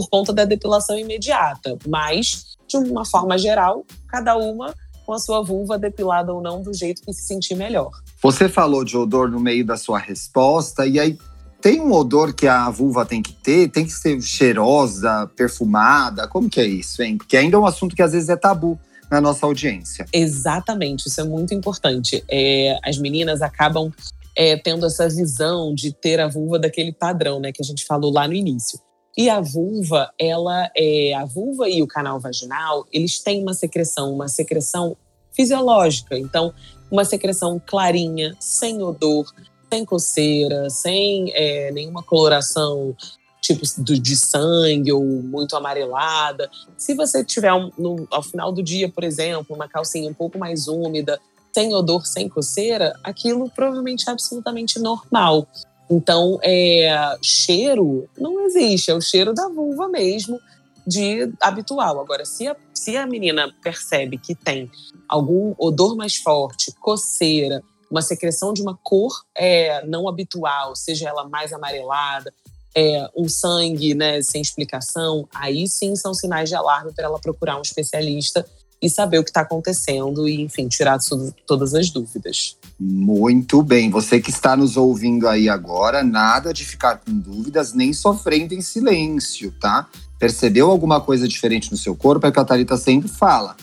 por 0.00 0.08
conta 0.08 0.32
da 0.32 0.46
depilação 0.46 0.98
imediata. 0.98 1.76
Mas 1.86 2.56
de 2.66 2.78
uma 2.78 3.04
forma 3.04 3.36
geral, 3.36 3.84
cada 4.08 4.34
uma 4.38 4.74
com 5.04 5.12
a 5.12 5.18
sua 5.18 5.42
vulva 5.42 5.78
depilada 5.78 6.32
ou 6.32 6.40
não 6.40 6.62
do 6.62 6.72
jeito 6.72 7.02
que 7.02 7.12
se 7.12 7.26
sentir 7.26 7.54
melhor. 7.54 7.90
Você 8.22 8.48
falou 8.48 8.82
de 8.82 8.96
odor 8.96 9.28
no 9.28 9.38
meio 9.38 9.66
da 9.66 9.76
sua 9.76 9.98
resposta, 9.98 10.86
e 10.86 10.98
aí 10.98 11.18
tem 11.60 11.80
um 11.80 11.92
odor 11.92 12.32
que 12.32 12.46
a 12.46 12.70
vulva 12.70 13.04
tem 13.04 13.20
que 13.20 13.32
ter? 13.32 13.68
Tem 13.68 13.84
que 13.84 13.92
ser 13.92 14.22
cheirosa, 14.22 15.30
perfumada? 15.36 16.26
Como 16.26 16.48
que 16.48 16.60
é 16.60 16.64
isso, 16.64 17.02
hein? 17.02 17.18
Porque 17.18 17.36
ainda 17.36 17.56
é 17.56 17.60
um 17.60 17.66
assunto 17.66 17.94
que 17.94 18.02
às 18.02 18.12
vezes 18.12 18.30
é 18.30 18.36
tabu 18.36 18.80
na 19.10 19.20
nossa 19.20 19.44
audiência. 19.44 20.06
Exatamente, 20.12 21.08
isso 21.08 21.20
é 21.20 21.24
muito 21.24 21.52
importante. 21.52 22.24
É, 22.30 22.78
as 22.82 22.96
meninas 22.96 23.42
acabam 23.42 23.92
é, 24.34 24.56
tendo 24.56 24.86
essa 24.86 25.06
visão 25.08 25.74
de 25.74 25.92
ter 25.92 26.20
a 26.20 26.28
vulva 26.28 26.58
daquele 26.58 26.92
padrão, 26.92 27.40
né, 27.40 27.52
que 27.52 27.60
a 27.60 27.66
gente 27.66 27.84
falou 27.84 28.12
lá 28.12 28.26
no 28.26 28.34
início. 28.34 28.78
E 29.16 29.28
a 29.28 29.40
vulva, 29.40 30.12
ela 30.18 30.70
é 30.76 31.14
a 31.14 31.24
vulva 31.24 31.68
e 31.68 31.82
o 31.82 31.86
canal 31.86 32.20
vaginal, 32.20 32.86
eles 32.92 33.18
têm 33.18 33.42
uma 33.42 33.54
secreção, 33.54 34.14
uma 34.14 34.28
secreção 34.28 34.96
fisiológica. 35.32 36.18
Então, 36.18 36.52
uma 36.90 37.04
secreção 37.04 37.60
clarinha, 37.64 38.36
sem 38.38 38.82
odor, 38.82 39.26
sem 39.72 39.84
coceira, 39.84 40.68
sem 40.70 41.32
é, 41.34 41.70
nenhuma 41.70 42.02
coloração 42.02 42.96
tipo 43.40 43.62
de 43.82 44.16
sangue 44.16 44.92
ou 44.92 45.02
muito 45.02 45.56
amarelada. 45.56 46.50
Se 46.76 46.94
você 46.94 47.24
tiver 47.24 47.52
um, 47.52 47.70
no, 47.76 48.06
ao 48.10 48.22
final 48.22 48.52
do 48.52 48.62
dia, 48.62 48.88
por 48.88 49.02
exemplo, 49.02 49.56
uma 49.56 49.66
calcinha 49.66 50.10
um 50.10 50.14
pouco 50.14 50.38
mais 50.38 50.68
úmida, 50.68 51.18
sem 51.52 51.74
odor, 51.74 52.06
sem 52.06 52.28
coceira, 52.28 52.94
aquilo 53.02 53.50
provavelmente 53.50 54.08
é 54.08 54.12
absolutamente 54.12 54.78
normal. 54.78 55.48
Então, 55.90 56.38
é, 56.42 57.16
cheiro 57.20 58.08
não 58.16 58.46
existe, 58.46 58.90
é 58.90 58.94
o 58.94 59.00
cheiro 59.00 59.34
da 59.34 59.48
vulva 59.48 59.88
mesmo, 59.88 60.38
de 60.86 61.32
habitual. 61.40 62.00
Agora, 62.00 62.24
se 62.24 62.46
a, 62.46 62.56
se 62.72 62.96
a 62.96 63.06
menina 63.06 63.52
percebe 63.62 64.16
que 64.16 64.34
tem 64.34 64.70
algum 65.08 65.54
odor 65.58 65.96
mais 65.96 66.16
forte, 66.16 66.72
coceira, 66.80 67.62
uma 67.90 68.02
secreção 68.02 68.52
de 68.52 68.62
uma 68.62 68.78
cor 68.82 69.24
é, 69.34 69.84
não 69.84 70.08
habitual, 70.08 70.76
seja 70.76 71.08
ela 71.08 71.28
mais 71.28 71.52
amarelada, 71.52 72.32
é, 72.74 73.10
um 73.16 73.28
sangue 73.28 73.94
né, 73.94 74.22
sem 74.22 74.40
explicação, 74.40 75.28
aí 75.34 75.66
sim 75.66 75.96
são 75.96 76.14
sinais 76.14 76.48
de 76.48 76.54
alarme 76.54 76.92
para 76.92 77.06
ela 77.06 77.18
procurar 77.18 77.58
um 77.58 77.62
especialista 77.62 78.46
e 78.82 78.88
saber 78.88 79.18
o 79.18 79.24
que 79.24 79.30
está 79.30 79.42
acontecendo 79.42 80.28
e, 80.28 80.40
enfim, 80.40 80.68
tirar 80.68 80.98
todas 81.46 81.74
as 81.74 81.90
dúvidas. 81.90 82.56
Muito 82.78 83.62
bem. 83.62 83.90
Você 83.90 84.20
que 84.20 84.30
está 84.30 84.56
nos 84.56 84.76
ouvindo 84.76 85.28
aí 85.28 85.48
agora, 85.48 86.02
nada 86.02 86.52
de 86.52 86.64
ficar 86.64 86.96
com 86.96 87.12
dúvidas 87.12 87.74
nem 87.74 87.92
sofrendo 87.92 88.54
em 88.54 88.60
silêncio, 88.60 89.52
tá? 89.60 89.86
Percebeu 90.18 90.70
alguma 90.70 91.00
coisa 91.00 91.28
diferente 91.28 91.70
no 91.70 91.76
seu 91.76 91.94
corpo? 91.94 92.26
É 92.26 92.32
que 92.32 92.40
a 92.40 92.44
Thalita 92.44 92.76
sempre 92.76 93.08
fala. 93.08 93.56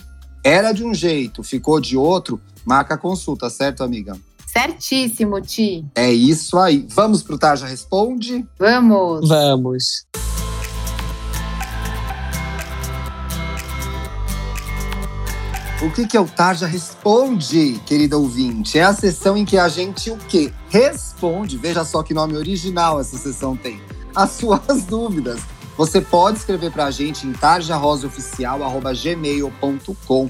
Era 0.44 0.72
de 0.72 0.84
um 0.84 0.94
jeito, 0.94 1.44
ficou 1.44 1.82
de 1.82 1.98
outro, 1.98 2.40
marca 2.66 2.94
a 2.94 2.98
consulta, 2.98 3.50
certo, 3.50 3.84
amiga? 3.84 4.18
Certíssimo, 4.48 5.42
Ti. 5.42 5.86
É 5.94 6.12
isso 6.12 6.58
aí. 6.58 6.88
Vamos 6.90 7.22
pro 7.22 7.38
Tarja 7.38 7.68
Responde? 7.68 8.46
Vamos. 8.58 9.28
Vamos. 9.28 10.08
O 15.88 15.90
que, 15.90 16.06
que 16.06 16.16
é 16.18 16.20
o 16.20 16.26
Tarja 16.26 16.68
Responde, 16.68 17.82
querida 17.86 18.18
ouvinte? 18.18 18.78
É 18.78 18.84
a 18.84 18.94
sessão 18.94 19.38
em 19.38 19.46
que 19.46 19.58
a 19.58 19.70
gente 19.70 20.12
o 20.12 20.18
quê? 20.18 20.52
Responde. 20.68 21.58
Veja 21.58 21.86
só 21.86 22.04
que 22.04 22.14
nome 22.14 22.36
original 22.36 23.00
essa 23.00 23.18
sessão 23.18 23.56
tem. 23.56 23.82
As 24.14 24.32
suas 24.36 24.84
dúvidas. 24.84 25.40
Você 25.78 26.02
pode 26.02 26.40
escrever 26.40 26.74
para 26.74 26.88
a 26.88 26.92
gente 26.92 27.26
em 27.26 27.32
tarjarosaoficial.gmail.com. 27.32 30.30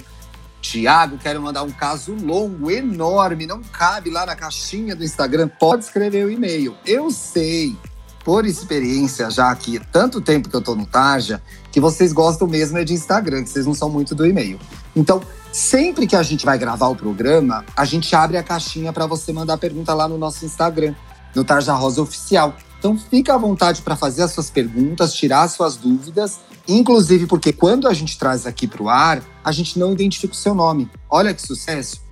Tiago, 0.61 1.17
quero 1.17 1.41
mandar 1.41 1.63
um 1.63 1.71
caso 1.71 2.13
longo, 2.13 2.69
enorme, 2.69 3.47
não 3.47 3.63
cabe 3.63 4.11
lá 4.11 4.27
na 4.27 4.35
caixinha 4.35 4.95
do 4.95 5.03
Instagram. 5.03 5.47
Pode 5.47 5.85
escrever 5.85 6.23
o 6.23 6.29
e-mail. 6.29 6.77
Eu 6.85 7.09
sei, 7.09 7.75
por 8.23 8.45
experiência, 8.45 9.31
já 9.31 9.55
que 9.55 9.79
tanto 9.91 10.21
tempo 10.21 10.49
que 10.49 10.55
eu 10.55 10.61
tô 10.61 10.75
no 10.75 10.85
Tarja, 10.85 11.41
que 11.71 11.79
vocês 11.79 12.13
gostam 12.13 12.47
mesmo 12.47 12.77
é 12.77 12.83
de 12.83 12.93
Instagram, 12.93 13.43
que 13.43 13.49
vocês 13.49 13.65
não 13.65 13.73
são 13.73 13.89
muito 13.89 14.13
do 14.13 14.23
e-mail. 14.23 14.59
Então, 14.95 15.19
Sempre 15.51 16.05
que 16.05 16.15
a 16.15 16.23
gente 16.23 16.45
vai 16.45 16.57
gravar 16.57 16.87
o 16.87 16.95
programa, 16.95 17.65
a 17.75 17.85
gente 17.85 18.15
abre 18.15 18.37
a 18.37 18.43
caixinha 18.43 18.93
para 18.93 19.05
você 19.05 19.33
mandar 19.33 19.57
pergunta 19.57 19.93
lá 19.93 20.07
no 20.07 20.17
nosso 20.17 20.45
Instagram, 20.45 20.93
no 21.35 21.43
Tarja 21.43 21.73
Rosa 21.73 22.01
Oficial. 22.01 22.55
Então 22.77 22.97
fica 22.97 23.33
à 23.33 23.37
vontade 23.37 23.81
para 23.81 23.95
fazer 23.95 24.23
as 24.23 24.31
suas 24.31 24.49
perguntas, 24.49 25.13
tirar 25.13 25.43
as 25.43 25.53
suas 25.53 25.75
dúvidas, 25.75 26.39
inclusive 26.67 27.25
porque 27.25 27.51
quando 27.51 27.87
a 27.87 27.93
gente 27.93 28.17
traz 28.19 28.45
aqui 28.45 28.67
para 28.67 28.83
o 28.83 28.89
ar, 28.89 29.23
a 29.43 29.51
gente 29.51 29.79
não 29.79 29.93
identifica 29.93 30.33
o 30.33 30.37
seu 30.37 30.53
nome. 30.53 30.89
Olha 31.09 31.33
que 31.33 31.41
sucesso! 31.41 32.05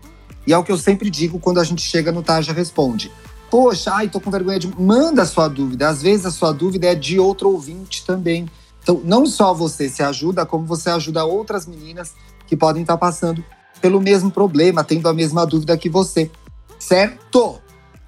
E 0.48 0.54
é 0.54 0.58
o 0.58 0.64
que 0.64 0.72
eu 0.72 0.78
sempre 0.78 1.10
digo 1.10 1.40
quando 1.40 1.60
a 1.60 1.64
gente 1.64 1.82
chega 1.82 2.12
no 2.12 2.24
Tarja 2.24 2.54
Responde. 2.54 3.12
Poxa, 3.50 3.94
ai, 3.94 4.10
tô 4.10 4.20
com 4.20 4.32
vergonha 4.32 4.60
de. 4.60 4.68
Manda 4.80 5.22
a 5.22 5.26
sua 5.26 5.48
dúvida. 5.48 5.88
Às 5.88 6.02
vezes 6.02 6.26
a 6.26 6.32
sua 6.32 6.52
dúvida 6.52 6.88
é 6.88 6.96
de 6.96 7.20
outro 7.20 7.50
ouvinte 7.50 8.06
também. 8.06 8.48
Então, 8.82 9.02
não 9.04 9.26
só 9.26 9.54
você 9.54 9.90
se 9.90 10.04
ajuda, 10.04 10.46
como 10.46 10.66
você 10.66 10.90
ajuda 10.90 11.26
outras 11.26 11.66
meninas 11.66 12.14
que 12.48 12.56
podem 12.56 12.82
estar 12.82 12.98
passando 12.98 13.44
pelo 13.82 14.02
mesmo 14.02 14.32
problema, 14.32 14.84
tendo 14.84 15.08
a 15.08 15.14
mesma 15.14 15.46
dúvida 15.46 15.78
que 15.78 15.90
você. 15.90 16.32
Certo? 16.80 17.62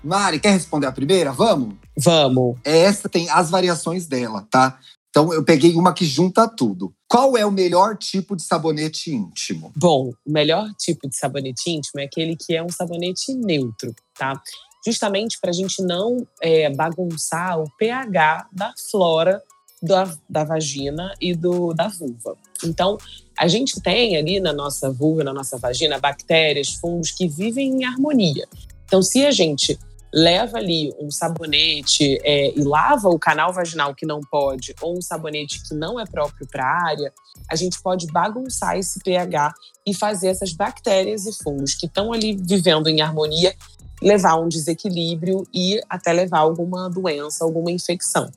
Mari, 0.03 0.39
quer 0.39 0.51
responder 0.51 0.88
a 0.88 0.91
primeira? 0.91 1.32
Vamos? 1.32 1.75
Vamos. 1.98 2.58
Essa 2.63 3.10
tem 3.10 3.29
as 3.29 3.50
variações 3.50 4.08
dela, 4.08 4.48
tá? 4.50 4.79
Então 5.10 5.34
eu 5.34 5.44
peguei 5.44 5.74
uma 5.75 5.94
que 5.94 6.06
junta 6.06 6.48
tudo. 6.48 6.94
Qual 7.08 7.38
é 7.38 7.46
o 7.46 7.51
melhor 7.51 7.98
tipo 7.98 8.36
de 8.36 8.44
sabonete 8.44 9.12
íntimo? 9.12 9.72
Bom, 9.75 10.12
o 10.25 10.32
melhor 10.32 10.70
tipo 10.77 11.10
de 11.10 11.17
sabonete 11.17 11.72
íntimo 11.72 12.00
é 12.00 12.03
aquele 12.03 12.36
que 12.36 12.56
é 12.56 12.63
um 12.63 12.70
sabonete 12.70 13.34
neutro, 13.34 13.96
tá? 14.17 14.39
Justamente 14.86 15.39
para 15.41 15.50
a 15.50 15.53
gente 15.53 15.82
não 15.82 16.25
é, 16.41 16.70
bagunçar 16.70 17.60
o 17.60 17.70
pH 17.77 18.48
da 18.51 18.74
flora 18.91 19.41
da, 19.81 20.12
da 20.29 20.43
vagina 20.43 21.13
e 21.22 21.36
do, 21.36 21.74
da 21.74 21.88
vulva. 21.88 22.36
Então, 22.63 22.98
a 23.38 23.48
gente 23.48 23.79
tem 23.81 24.17
ali 24.17 24.39
na 24.39 24.51
nossa 24.51 24.91
vulva, 24.91 25.24
na 25.24 25.34
nossa 25.34 25.57
vagina, 25.57 26.00
bactérias, 26.00 26.74
fungos 26.74 27.12
que 27.12 27.27
vivem 27.27 27.81
em 27.81 27.86
harmonia. 27.86 28.48
Então, 28.86 29.01
se 29.01 29.25
a 29.25 29.31
gente 29.31 29.77
leva 30.13 30.57
ali 30.57 30.93
um 31.00 31.12
sabonete 31.12 32.19
é, 32.24 32.57
e 32.57 32.63
lava 32.63 33.10
o 33.10 33.19
canal 33.19 33.53
vaginal 33.53 33.93
que 33.93 34.05
não 34.05 34.22
pode, 34.22 34.74
ou 34.81 34.98
um 34.98 35.01
sabonete 35.01 35.62
que 35.67 35.75
não 35.75 36.00
é 36.00 36.05
próprio 36.05 36.48
para 36.48 36.63
a 36.63 36.88
área, 36.88 37.13
a 37.50 37.55
gente 37.55 37.81
pode 37.81 38.07
bagunçar 38.07 38.77
esse 38.77 39.00
pH 39.00 39.53
e 39.86 39.93
fazer 39.93 40.29
essas 40.29 40.53
bactérias 40.53 41.25
e 41.25 41.43
fungos 41.43 41.75
que 41.75 41.86
estão 41.86 42.12
ali 42.12 42.36
vivendo 42.36 42.88
em 42.88 43.01
harmonia 43.01 43.53
levar 44.01 44.36
um 44.36 44.48
desequilíbrio 44.48 45.43
e 45.53 45.81
até 45.89 46.13
levar 46.13 46.39
alguma 46.39 46.89
doença, 46.89 47.43
alguma 47.43 47.72
infecção. 47.72 48.29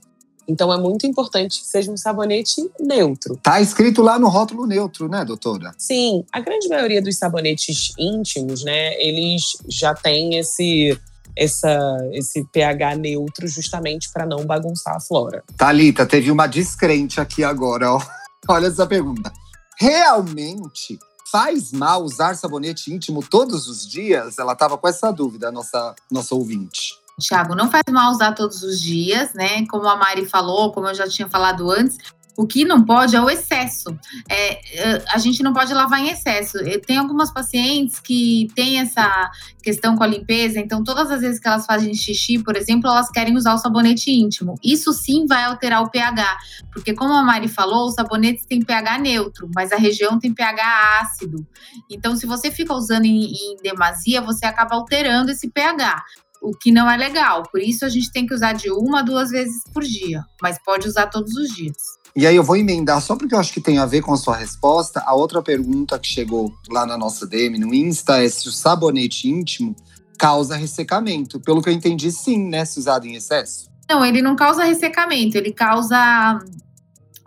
Então 0.50 0.72
é 0.72 0.76
muito 0.76 1.06
importante 1.06 1.60
que 1.60 1.66
seja 1.66 1.92
um 1.92 1.96
sabonete 1.96 2.68
neutro. 2.80 3.38
Tá 3.40 3.60
escrito 3.60 4.02
lá 4.02 4.18
no 4.18 4.28
rótulo 4.28 4.66
neutro, 4.66 5.08
né, 5.08 5.24
doutora? 5.24 5.72
Sim, 5.78 6.24
a 6.32 6.40
grande 6.40 6.68
maioria 6.68 7.00
dos 7.00 7.16
sabonetes 7.16 7.92
íntimos, 7.96 8.64
né, 8.64 9.00
eles 9.00 9.56
já 9.68 9.94
têm 9.94 10.36
esse 10.36 10.98
essa, 11.36 11.96
esse 12.12 12.44
pH 12.52 12.96
neutro 12.96 13.46
justamente 13.46 14.10
para 14.12 14.26
não 14.26 14.44
bagunçar 14.44 14.96
a 14.96 15.00
flora. 15.00 15.44
Talita, 15.56 16.04
teve 16.04 16.30
uma 16.30 16.48
descrente 16.48 17.20
aqui 17.20 17.44
agora, 17.44 17.92
ó. 17.92 18.02
Olha 18.48 18.66
essa 18.66 18.86
pergunta. 18.86 19.32
Realmente 19.78 20.98
faz 21.30 21.70
mal 21.70 22.02
usar 22.02 22.34
sabonete 22.34 22.92
íntimo 22.92 23.22
todos 23.22 23.68
os 23.68 23.88
dias? 23.88 24.38
Ela 24.38 24.52
estava 24.52 24.76
com 24.76 24.88
essa 24.88 25.12
dúvida, 25.12 25.48
a 25.48 25.52
nossa, 25.52 25.94
nossa 26.10 26.34
ouvinte. 26.34 26.98
Tiago, 27.20 27.54
não 27.54 27.70
faz 27.70 27.84
mal 27.90 28.10
usar 28.10 28.32
todos 28.32 28.62
os 28.62 28.80
dias, 28.80 29.32
né? 29.34 29.66
Como 29.66 29.88
a 29.88 29.96
Mari 29.96 30.26
falou, 30.26 30.72
como 30.72 30.88
eu 30.88 30.94
já 30.94 31.08
tinha 31.08 31.28
falado 31.28 31.70
antes, 31.70 31.96
o 32.40 32.46
que 32.46 32.64
não 32.64 32.82
pode 32.82 33.14
é 33.14 33.20
o 33.20 33.28
excesso. 33.28 33.94
É, 34.26 34.78
é 34.78 35.04
a 35.12 35.18
gente 35.18 35.42
não 35.42 35.52
pode 35.52 35.74
lavar 35.74 36.00
em 36.00 36.08
excesso. 36.08 36.58
Tem 36.86 36.96
algumas 36.96 37.30
pacientes 37.30 38.00
que 38.00 38.48
têm 38.54 38.80
essa 38.80 39.30
questão 39.62 39.94
com 39.94 40.02
a 40.02 40.06
limpeza, 40.06 40.58
então 40.58 40.82
todas 40.82 41.10
as 41.10 41.20
vezes 41.20 41.38
que 41.38 41.46
elas 41.46 41.66
fazem 41.66 41.92
xixi, 41.92 42.42
por 42.42 42.56
exemplo, 42.56 42.88
elas 42.88 43.10
querem 43.10 43.36
usar 43.36 43.52
o 43.52 43.58
sabonete 43.58 44.10
íntimo. 44.10 44.54
Isso 44.64 44.90
sim 44.94 45.26
vai 45.26 45.44
alterar 45.44 45.82
o 45.82 45.90
pH, 45.90 46.38
porque 46.72 46.94
como 46.94 47.12
a 47.12 47.22
Mari 47.22 47.46
falou, 47.46 47.88
os 47.88 47.94
sabonetes 47.94 48.46
têm 48.46 48.62
pH 48.62 48.98
neutro, 48.98 49.50
mas 49.54 49.70
a 49.70 49.76
região 49.76 50.18
tem 50.18 50.32
pH 50.32 51.00
ácido. 51.02 51.46
Então, 51.90 52.16
se 52.16 52.24
você 52.24 52.50
fica 52.50 52.72
usando 52.72 53.04
em, 53.04 53.24
em 53.24 53.56
demasia, 53.62 54.22
você 54.22 54.46
acaba 54.46 54.76
alterando 54.76 55.30
esse 55.30 55.50
pH 55.50 56.02
o 56.40 56.52
que 56.52 56.72
não 56.72 56.90
é 56.90 56.96
legal. 56.96 57.42
Por 57.50 57.60
isso 57.60 57.84
a 57.84 57.88
gente 57.88 58.10
tem 58.10 58.26
que 58.26 58.34
usar 58.34 58.52
de 58.52 58.70
uma 58.70 59.00
a 59.00 59.02
duas 59.02 59.30
vezes 59.30 59.62
por 59.72 59.82
dia, 59.82 60.24
mas 60.40 60.58
pode 60.64 60.88
usar 60.88 61.06
todos 61.06 61.34
os 61.34 61.48
dias. 61.54 61.76
E 62.14 62.26
aí 62.26 62.34
eu 62.34 62.42
vou 62.42 62.56
emendar, 62.56 63.00
só 63.00 63.14
porque 63.14 63.34
eu 63.34 63.38
acho 63.38 63.52
que 63.52 63.60
tem 63.60 63.78
a 63.78 63.86
ver 63.86 64.02
com 64.02 64.12
a 64.12 64.16
sua 64.16 64.36
resposta, 64.36 65.00
a 65.06 65.14
outra 65.14 65.40
pergunta 65.42 65.98
que 65.98 66.08
chegou 66.08 66.52
lá 66.68 66.84
na 66.84 66.98
nossa 66.98 67.26
DM 67.26 67.58
no 67.58 67.72
Insta 67.72 68.22
é 68.22 68.28
se 68.28 68.48
o 68.48 68.52
sabonete 68.52 69.28
íntimo 69.28 69.76
causa 70.18 70.56
ressecamento. 70.56 71.40
Pelo 71.40 71.62
que 71.62 71.68
eu 71.68 71.72
entendi, 71.72 72.10
sim, 72.10 72.48
né? 72.48 72.64
Se 72.64 72.78
usado 72.78 73.06
em 73.06 73.14
excesso. 73.14 73.70
Não, 73.88 74.04
ele 74.04 74.20
não 74.20 74.36
causa 74.36 74.64
ressecamento, 74.64 75.36
ele 75.36 75.52
causa 75.52 76.38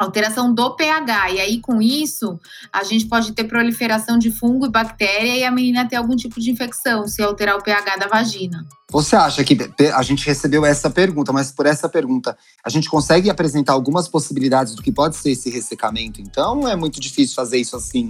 alteração 0.03 0.53
do 0.53 0.75
pH. 0.75 1.31
E 1.31 1.39
aí, 1.39 1.59
com 1.59 1.81
isso, 1.81 2.39
a 2.71 2.83
gente 2.83 3.05
pode 3.05 3.31
ter 3.31 3.43
proliferação 3.45 4.17
de 4.17 4.31
fungo 4.31 4.65
e 4.65 4.69
bactéria 4.69 5.37
e 5.37 5.43
a 5.43 5.51
menina 5.51 5.87
ter 5.87 5.95
algum 5.95 6.15
tipo 6.15 6.39
de 6.39 6.51
infecção 6.51 7.07
se 7.07 7.21
alterar 7.21 7.57
o 7.57 7.63
pH 7.63 7.97
da 7.97 8.07
vagina. 8.07 8.65
Você 8.91 9.15
acha 9.15 9.43
que 9.43 9.57
a 9.93 10.03
gente 10.03 10.25
recebeu 10.25 10.63
essa 10.65 10.89
pergunta, 10.89 11.33
mas 11.33 11.51
por 11.51 11.65
essa 11.65 11.89
pergunta 11.89 12.37
a 12.63 12.69
gente 12.69 12.89
consegue 12.89 13.29
apresentar 13.29 13.73
algumas 13.73 14.07
possibilidades 14.07 14.75
do 14.75 14.83
que 14.83 14.91
pode 14.91 15.15
ser 15.15 15.31
esse 15.31 15.49
ressecamento? 15.49 16.21
Então, 16.21 16.67
é 16.67 16.75
muito 16.75 16.99
difícil 16.99 17.35
fazer 17.35 17.57
isso 17.57 17.75
assim 17.75 18.07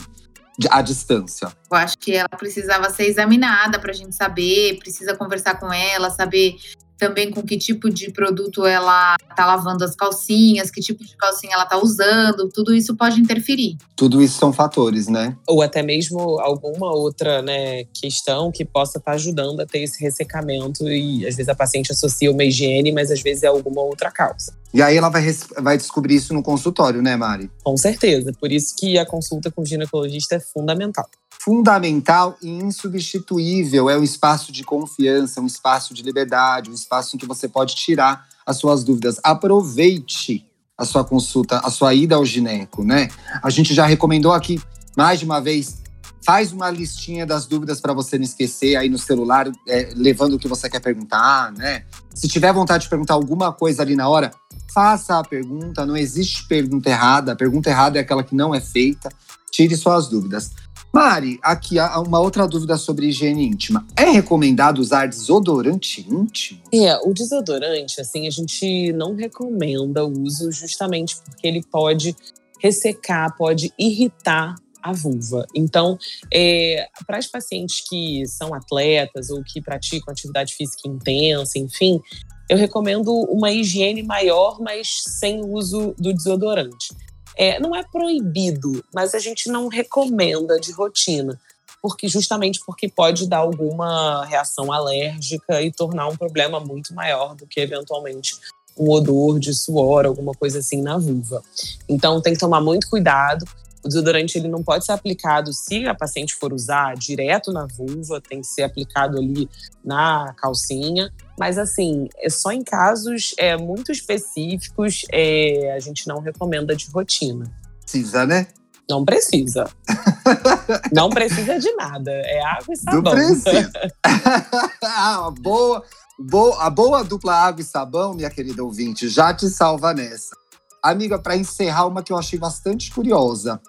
à 0.70 0.82
distância. 0.82 1.52
Eu 1.72 1.78
acho 1.78 1.98
que 1.98 2.14
ela 2.14 2.30
precisava 2.30 2.90
ser 2.90 3.08
examinada 3.08 3.80
para 3.80 3.92
a 3.92 3.94
gente 3.94 4.14
saber, 4.14 4.78
precisa 4.80 5.16
conversar 5.16 5.60
com 5.60 5.72
ela, 5.74 6.10
saber 6.10 6.58
também 6.98 7.32
com 7.32 7.42
que 7.42 7.58
tipo 7.58 7.90
de 7.90 8.12
produto 8.12 8.66
ela 8.66 9.16
está 9.30 9.46
lavando 9.46 9.84
as 9.84 9.96
calcinhas, 9.96 10.72
que 10.72 10.82
tipo 10.82 11.04
de 11.04 11.16
calcinha 11.16 11.54
ela 11.54 11.64
está 11.64 11.78
usando, 11.78 12.50
tudo 12.50 12.74
isso 12.74 12.96
pode 12.96 13.20
interferir. 13.20 13.78
Tudo 13.96 14.22
isso 14.22 14.38
são 14.38 14.54
fatores, 14.54 15.08
né? 15.08 15.36
Ou 15.48 15.62
até 15.62 15.82
mesmo 15.82 16.40
alguma 16.40 16.94
outra 16.94 17.42
né, 17.42 17.84
questão 17.94 18.52
que 18.52 18.64
possa 18.64 18.98
estar 18.98 19.12
tá 19.12 19.16
ajudando 19.16 19.60
a 19.60 19.66
ter 19.66 19.80
esse 19.80 20.02
ressecamento 20.02 20.88
e 20.88 21.26
às 21.28 21.36
vezes 21.36 21.50
a 21.50 21.56
paciente 21.56 21.92
associa 21.92 22.32
uma 22.32 22.44
higiene, 22.44 22.92
mas 22.92 23.12
às 23.12 23.22
vezes 23.22 23.44
é 23.44 23.48
alguma 23.48 23.82
outra 23.82 24.12
causa. 24.12 24.54
E 24.74 24.82
aí 24.82 24.98
ela 24.98 25.10
vai, 25.10 25.24
vai 25.62 25.78
descobrir 25.78 26.16
isso 26.16 26.34
no 26.34 26.42
consultório, 26.42 27.02
né, 27.02 27.16
Mari? 27.16 27.52
Com 27.64 27.78
certeza. 27.78 28.32
Por 28.40 28.52
isso 28.52 28.76
que 28.76 28.98
a 28.98 29.06
consulta 29.06 29.52
com 29.52 29.62
o 29.62 29.66
ginecologista 29.66 30.36
é 30.36 30.40
fundamental 30.40 31.08
fundamental 31.44 32.38
e 32.42 32.50
insubstituível. 32.50 33.90
É 33.90 33.98
um 33.98 34.04
espaço 34.04 34.52
de 34.52 34.64
confiança, 34.64 35.42
um 35.42 35.46
espaço 35.46 35.94
de 35.94 36.02
liberdade, 36.02 36.70
um 36.70 36.74
espaço 36.74 37.16
em 37.16 37.20
que 37.20 37.26
você 37.26 37.50
pode 37.50 37.76
tirar 37.76 38.26
as 38.46 38.58
suas 38.58 38.84
dúvidas. 38.84 39.20
Aproveite 39.22 40.46
a 40.78 40.86
sua 40.86 41.04
consulta, 41.04 41.60
a 41.60 41.70
sua 41.70 41.94
ida 41.94 42.16
ao 42.16 42.26
gineco, 42.26 42.84
né? 42.84 43.10
A 43.44 43.50
gente 43.50 43.74
já 43.74 43.86
recomendou 43.86 44.32
aqui 44.32 44.62
mais 44.98 45.20
de 45.20 45.26
uma 45.26 45.42
vez. 45.42 45.84
Faz 46.26 46.54
uma 46.54 46.70
listinha 46.70 47.26
das 47.26 47.46
dúvidas 47.46 47.82
para 47.82 47.92
você 47.92 48.18
não 48.18 48.24
esquecer 48.24 48.78
aí 48.78 48.88
no 48.88 48.98
celular, 48.98 49.52
é, 49.68 49.92
levando 49.94 50.36
o 50.36 50.40
que 50.40 50.48
você 50.48 50.70
quer 50.70 50.80
perguntar, 50.80 51.52
né? 51.52 51.84
Se 52.16 52.30
tiver 52.30 52.54
vontade 52.54 52.86
de 52.86 52.90
perguntar 52.90 53.16
alguma 53.16 53.52
coisa 53.52 53.82
ali 53.82 53.98
na 53.98 54.08
hora, 54.08 54.32
faça 54.74 55.20
a 55.20 55.24
pergunta. 55.24 55.86
Não 55.86 55.98
existe 55.98 56.48
pergunta 56.48 56.90
errada. 56.90 57.34
A 57.34 57.36
pergunta 57.36 57.70
errada 57.70 57.98
é 57.98 58.02
aquela 58.02 58.24
que 58.24 58.34
não 58.34 58.56
é 58.56 58.62
feita. 58.62 59.10
Tire 59.52 59.76
suas 59.76 60.08
dúvidas. 60.08 60.52
Mari, 60.94 61.40
aqui 61.42 61.80
há 61.80 62.00
uma 62.00 62.20
outra 62.20 62.48
dúvida 62.48 62.78
sobre 62.78 63.08
higiene 63.08 63.48
íntima. 63.48 63.84
É 63.98 64.12
recomendado 64.12 64.78
usar 64.78 65.08
desodorante 65.08 66.02
íntimo? 66.08 66.62
É, 66.72 66.96
o 66.98 67.12
desodorante, 67.12 68.00
assim, 68.00 68.28
a 68.28 68.30
gente 68.30 68.94
não 68.94 69.16
recomenda 69.16 70.06
o 70.06 70.22
uso 70.22 70.52
justamente 70.52 71.18
porque 71.18 71.48
ele 71.48 71.64
pode 71.64 72.16
ressecar, 72.62 73.36
pode 73.36 73.74
irritar 73.78 74.54
a 74.84 74.94
vulva. 74.94 75.48
Então, 75.56 75.98
é, 76.32 76.86
para 77.08 77.18
as 77.18 77.26
pacientes 77.26 77.82
que 77.90 78.28
são 78.28 78.54
atletas 78.54 79.32
ou 79.32 79.44
que 79.44 79.62
praticam 79.64 80.12
atividade 80.12 80.54
física 80.54 80.88
intensa, 80.88 81.58
enfim, 81.58 82.00
eu 82.48 82.56
recomendo 82.56 83.12
uma 83.32 83.52
higiene 83.52 84.04
maior, 84.04 84.60
mas 84.62 84.90
sem 85.20 85.42
uso 85.44 85.96
do 85.98 86.14
desodorante. 86.14 86.94
É, 87.36 87.60
não 87.60 87.76
é 87.76 87.84
proibido, 87.84 88.84
mas 88.94 89.14
a 89.14 89.20
gente 89.20 89.50
não 89.50 89.68
recomenda 89.68 90.60
de 90.60 90.72
rotina, 90.72 91.40
porque 91.82 92.08
justamente 92.08 92.60
porque 92.66 92.88
pode 92.88 93.28
dar 93.28 93.40
alguma 93.40 94.26
reação 94.26 94.72
alérgica 94.72 95.62
e 95.62 95.72
tornar 95.72 96.08
um 96.08 96.16
problema 96.16 96.60
muito 96.60 96.94
maior 96.94 97.36
do 97.36 97.46
que 97.48 97.60
eventualmente 97.60 98.36
um 98.78 98.90
odor 98.90 99.40
de 99.40 99.54
suor, 99.54 100.06
alguma 100.06 100.34
coisa 100.34 100.60
assim 100.60 100.82
na 100.82 100.98
vulva. 100.98 101.42
Então 101.88 102.22
tem 102.22 102.34
que 102.34 102.40
tomar 102.40 102.62
muito 102.62 102.90
cuidado. 102.90 103.46
O 103.84 103.88
desodorante 103.88 104.38
ele 104.38 104.48
não 104.48 104.64
pode 104.64 104.86
ser 104.86 104.94
aplicado 104.94 105.52
se 105.54 105.86
a 105.86 105.94
paciente 105.94 106.34
for 106.34 106.54
usar 106.54 106.96
direto 106.96 107.52
na 107.52 107.66
vulva, 107.66 108.22
tem 108.22 108.40
que 108.40 108.48
ser 108.48 108.64
aplicado 108.64 109.18
ali 109.18 109.50
na 109.84 110.34
calcinha. 110.38 111.14
Mas 111.40 111.58
assim, 111.58 112.08
é 112.18 112.30
só 112.30 112.52
em 112.52 112.64
casos 112.64 113.34
é, 113.38 113.58
muito 113.58 113.92
específicos 113.92 115.04
é, 115.12 115.74
a 115.76 115.80
gente 115.80 116.08
não 116.08 116.20
recomenda 116.20 116.76
de 116.76 116.90
rotina. 116.92 117.46
Precisa, 117.82 118.26
né? 118.26 118.48
Não 118.90 119.04
precisa. 119.04 119.70
não 120.92 121.10
precisa 121.10 121.58
de 121.58 121.72
nada. 121.74 122.12
É 122.12 122.42
água 122.44 122.74
e 122.74 122.78
sabão. 122.78 123.02
Não 123.02 123.12
precisa. 123.12 123.72
ah, 124.84 125.32
boa, 125.40 125.84
boa, 126.20 126.64
a 126.64 126.70
boa 126.70 127.04
dupla 127.04 127.34
água 127.34 127.62
e 127.62 127.66
sabão, 127.66 128.14
minha 128.14 128.30
querida 128.30 128.64
ouvinte, 128.64 129.08
já 129.08 129.34
te 129.34 129.50
salva 129.50 129.94
nessa. 129.94 130.36
Amiga, 130.82 131.18
para 131.18 131.38
encerrar, 131.38 131.88
uma 131.88 132.04
que 132.04 132.12
eu 132.12 132.18
achei 132.18 132.38
bastante 132.38 132.92
curiosa. 132.92 133.60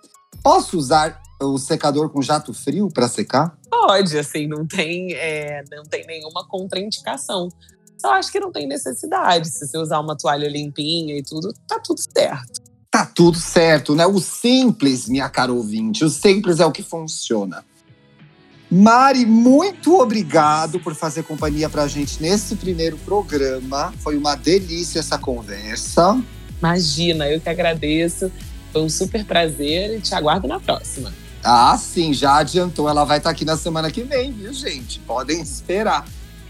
Posso 0.43 0.77
usar 0.77 1.23
o 1.41 1.59
secador 1.59 2.09
com 2.11 2.23
jato 2.23 2.53
frio 2.53 2.89
para 2.89 3.09
secar? 3.09 3.57
Pode, 3.71 4.19
assim, 4.19 4.47
não 4.47 4.67
tem, 4.67 5.13
é, 5.15 5.63
não 5.71 5.85
tem 5.85 6.07
nenhuma 6.07 6.47
contraindicação. 6.47 7.49
Só 8.01 8.15
acho 8.15 8.31
que 8.31 8.41
não 8.41 8.53
tem 8.53 8.67
necessidade. 8.67 9.49
Se 9.49 9.67
você 9.67 9.79
usar 9.79 10.01
uma 10.01 10.17
toalha 10.17 10.49
limpinha 10.49 11.17
e 11.17 11.23
tudo, 11.23 11.53
tá 11.67 11.79
tudo 11.79 12.01
certo. 12.01 12.63
Tá 12.91 13.07
tudo 13.07 13.39
certo, 13.39 13.95
né? 13.95 14.07
O 14.07 14.21
simples, 14.21 15.09
minha 15.09 15.29
cara 15.29 15.53
ouvinte, 15.53 16.05
o 16.05 16.09
simples 16.09 16.61
é 16.61 16.67
o 16.67 16.73
que 16.73 16.83
funciona. 16.83 17.65
Mari, 18.71 19.25
muito 19.25 20.01
obrigado 20.01 20.81
por 20.81 20.95
fazer 20.95 21.23
companhia 21.23 21.69
pra 21.69 21.87
gente 21.87 22.21
nesse 22.21 22.57
primeiro 22.57 22.97
programa. 22.99 23.93
Foi 24.01 24.17
uma 24.17 24.35
delícia 24.35 24.99
essa 24.99 25.19
conversa. 25.19 26.21
Imagina, 26.59 27.29
eu 27.29 27.41
que 27.41 27.49
agradeço. 27.49 28.33
Foi 28.73 28.83
um 28.83 28.89
super 28.89 29.25
prazer 29.25 29.99
e 29.99 30.01
te 30.01 30.15
aguardo 30.15 30.49
na 30.49 30.59
próxima. 30.59 31.13
Ah, 31.45 31.77
sim, 31.77 32.13
já 32.15 32.39
adiantou. 32.39 32.89
Ela 32.89 33.05
vai 33.05 33.19
estar 33.19 33.31
aqui 33.31 33.45
na 33.45 33.57
semana 33.57 33.91
que 33.91 34.03
vem, 34.03 34.33
viu, 34.33 34.53
gente? 34.53 34.99
Podem 35.01 35.41
esperar. 35.43 36.07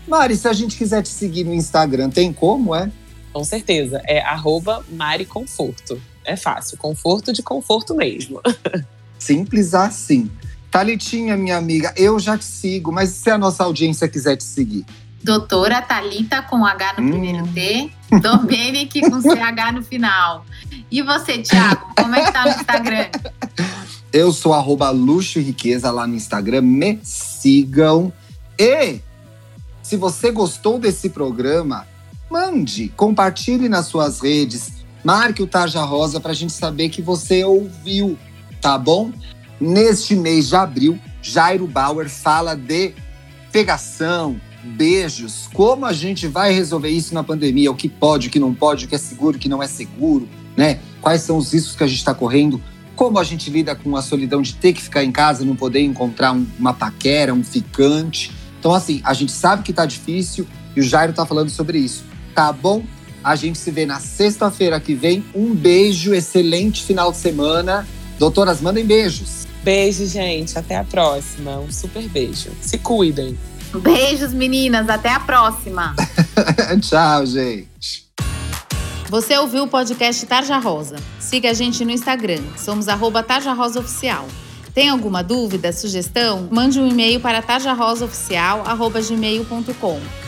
Mari, 0.06 0.36
se 0.36 0.46
a 0.46 0.52
gente 0.52 0.76
quiser 0.76 1.02
te 1.02 1.08
seguir 1.08 1.44
no 1.44 1.52
Instagram, 1.52 2.10
tem 2.10 2.32
como, 2.32 2.74
é? 2.74 2.90
Com 3.32 3.42
certeza. 3.42 4.00
É 4.06 4.20
arroba 4.20 4.84
Mari 4.90 5.24
Conforto. 5.24 6.00
É 6.24 6.36
fácil. 6.36 6.78
Conforto 6.78 7.32
de 7.32 7.42
conforto 7.42 7.94
mesmo. 7.94 8.40
Simples 9.18 9.74
assim. 9.74 10.30
Thalitinha, 10.70 11.36
minha 11.36 11.56
amiga, 11.56 11.92
eu 11.96 12.18
já 12.18 12.36
te 12.36 12.44
sigo, 12.44 12.90
mas 12.90 13.10
se 13.10 13.30
a 13.30 13.38
nossa 13.38 13.62
audiência 13.62 14.08
quiser 14.08 14.36
te 14.36 14.44
seguir? 14.44 14.84
Doutora 15.22 15.80
Talita 15.80 16.42
com 16.42 16.66
H 16.66 16.94
no 16.98 17.04
hum. 17.04 17.10
primeiro 17.10 17.46
T, 17.48 17.90
Domenic 18.20 19.00
com 19.02 19.20
CH 19.20 19.72
no 19.72 19.82
final. 19.82 20.44
E 20.90 21.00
você, 21.00 21.38
Thiago, 21.38 21.92
como 21.96 22.14
é 22.14 22.24
que 22.24 22.32
tá 22.32 22.44
no 22.44 22.50
Instagram? 22.50 23.06
Eu 24.14 24.32
sou 24.32 24.54
arroba 24.54 24.90
luxo 24.90 25.40
e 25.40 25.42
riqueza 25.42 25.90
lá 25.90 26.06
no 26.06 26.14
Instagram, 26.14 26.62
me 26.62 27.00
sigam. 27.02 28.12
E 28.56 29.00
Se 29.82 29.96
você 29.96 30.30
gostou 30.30 30.78
desse 30.78 31.10
programa, 31.10 31.84
mande, 32.30 32.90
compartilhe 32.90 33.68
nas 33.68 33.86
suas 33.86 34.20
redes, 34.20 34.84
marque 35.02 35.42
o 35.42 35.48
Tarja 35.48 35.82
Rosa 35.82 36.20
para 36.20 36.30
a 36.30 36.34
gente 36.34 36.52
saber 36.52 36.90
que 36.90 37.02
você 37.02 37.42
ouviu, 37.42 38.16
tá 38.60 38.78
bom? 38.78 39.10
Neste 39.60 40.14
mês 40.14 40.46
de 40.46 40.54
abril, 40.54 40.96
Jairo 41.20 41.66
Bauer 41.66 42.08
fala 42.08 42.54
de 42.54 42.94
pegação, 43.50 44.40
beijos, 44.62 45.48
como 45.52 45.86
a 45.86 45.92
gente 45.92 46.28
vai 46.28 46.52
resolver 46.52 46.88
isso 46.88 47.12
na 47.12 47.24
pandemia, 47.24 47.68
o 47.68 47.74
que 47.74 47.88
pode, 47.88 48.28
o 48.28 48.30
que 48.30 48.38
não 48.38 48.54
pode, 48.54 48.84
o 48.84 48.88
que 48.88 48.94
é 48.94 48.98
seguro, 48.98 49.36
o 49.36 49.40
que 49.40 49.48
não 49.48 49.60
é 49.60 49.66
seguro, 49.66 50.28
né? 50.56 50.78
Quais 51.02 51.22
são 51.22 51.36
os 51.36 51.52
riscos 51.52 51.74
que 51.74 51.82
a 51.82 51.86
gente 51.88 51.98
está 51.98 52.14
correndo, 52.14 52.62
como 52.94 53.18
a 53.18 53.24
gente 53.24 53.50
lida 53.50 53.74
com 53.74 53.96
a 53.96 54.02
solidão 54.02 54.42
de 54.42 54.54
ter 54.54 54.72
que 54.72 54.82
ficar 54.82 55.04
em 55.04 55.12
casa, 55.12 55.44
não 55.44 55.56
poder 55.56 55.80
encontrar 55.80 56.32
um, 56.32 56.46
uma 56.58 56.72
paquera, 56.72 57.34
um 57.34 57.42
ficante. 57.42 58.30
Então, 58.58 58.72
assim, 58.72 59.00
a 59.04 59.12
gente 59.12 59.32
sabe 59.32 59.62
que 59.62 59.72
tá 59.72 59.84
difícil 59.84 60.46
e 60.74 60.80
o 60.80 60.82
Jairo 60.82 61.12
tá 61.12 61.26
falando 61.26 61.50
sobre 61.50 61.78
isso. 61.78 62.04
Tá 62.34 62.52
bom? 62.52 62.82
A 63.22 63.36
gente 63.36 63.58
se 63.58 63.70
vê 63.70 63.86
na 63.86 64.00
sexta-feira 64.00 64.78
que 64.78 64.94
vem. 64.94 65.24
Um 65.34 65.54
beijo, 65.54 66.12
excelente 66.12 66.82
final 66.82 67.10
de 67.10 67.18
semana. 67.18 67.86
Doutoras, 68.18 68.60
mandem 68.60 68.84
beijos. 68.84 69.46
Beijo, 69.62 70.06
gente. 70.06 70.58
Até 70.58 70.76
a 70.76 70.84
próxima. 70.84 71.58
Um 71.58 71.72
super 71.72 72.06
beijo. 72.08 72.50
Se 72.60 72.76
cuidem. 72.78 73.36
Beijos, 73.80 74.32
meninas. 74.32 74.88
Até 74.88 75.10
a 75.10 75.20
próxima. 75.20 75.94
Tchau, 76.80 77.26
gente. 77.26 78.04
Você 79.14 79.38
ouviu 79.38 79.62
o 79.62 79.68
podcast 79.68 80.26
Tarja 80.26 80.58
Rosa. 80.58 80.96
Siga 81.20 81.50
a 81.50 81.52
gente 81.52 81.84
no 81.84 81.92
Instagram. 81.92 82.42
Somos 82.56 82.88
arroba 82.88 83.22
Tarja 83.22 83.52
Rosa 83.52 83.78
Oficial. 83.78 84.26
Tem 84.74 84.88
alguma 84.88 85.22
dúvida, 85.22 85.72
sugestão? 85.72 86.48
Mande 86.50 86.80
um 86.80 86.88
e-mail 86.88 87.20
para 87.20 87.40
tarjarosaoficial.gmail.com. 87.40 90.23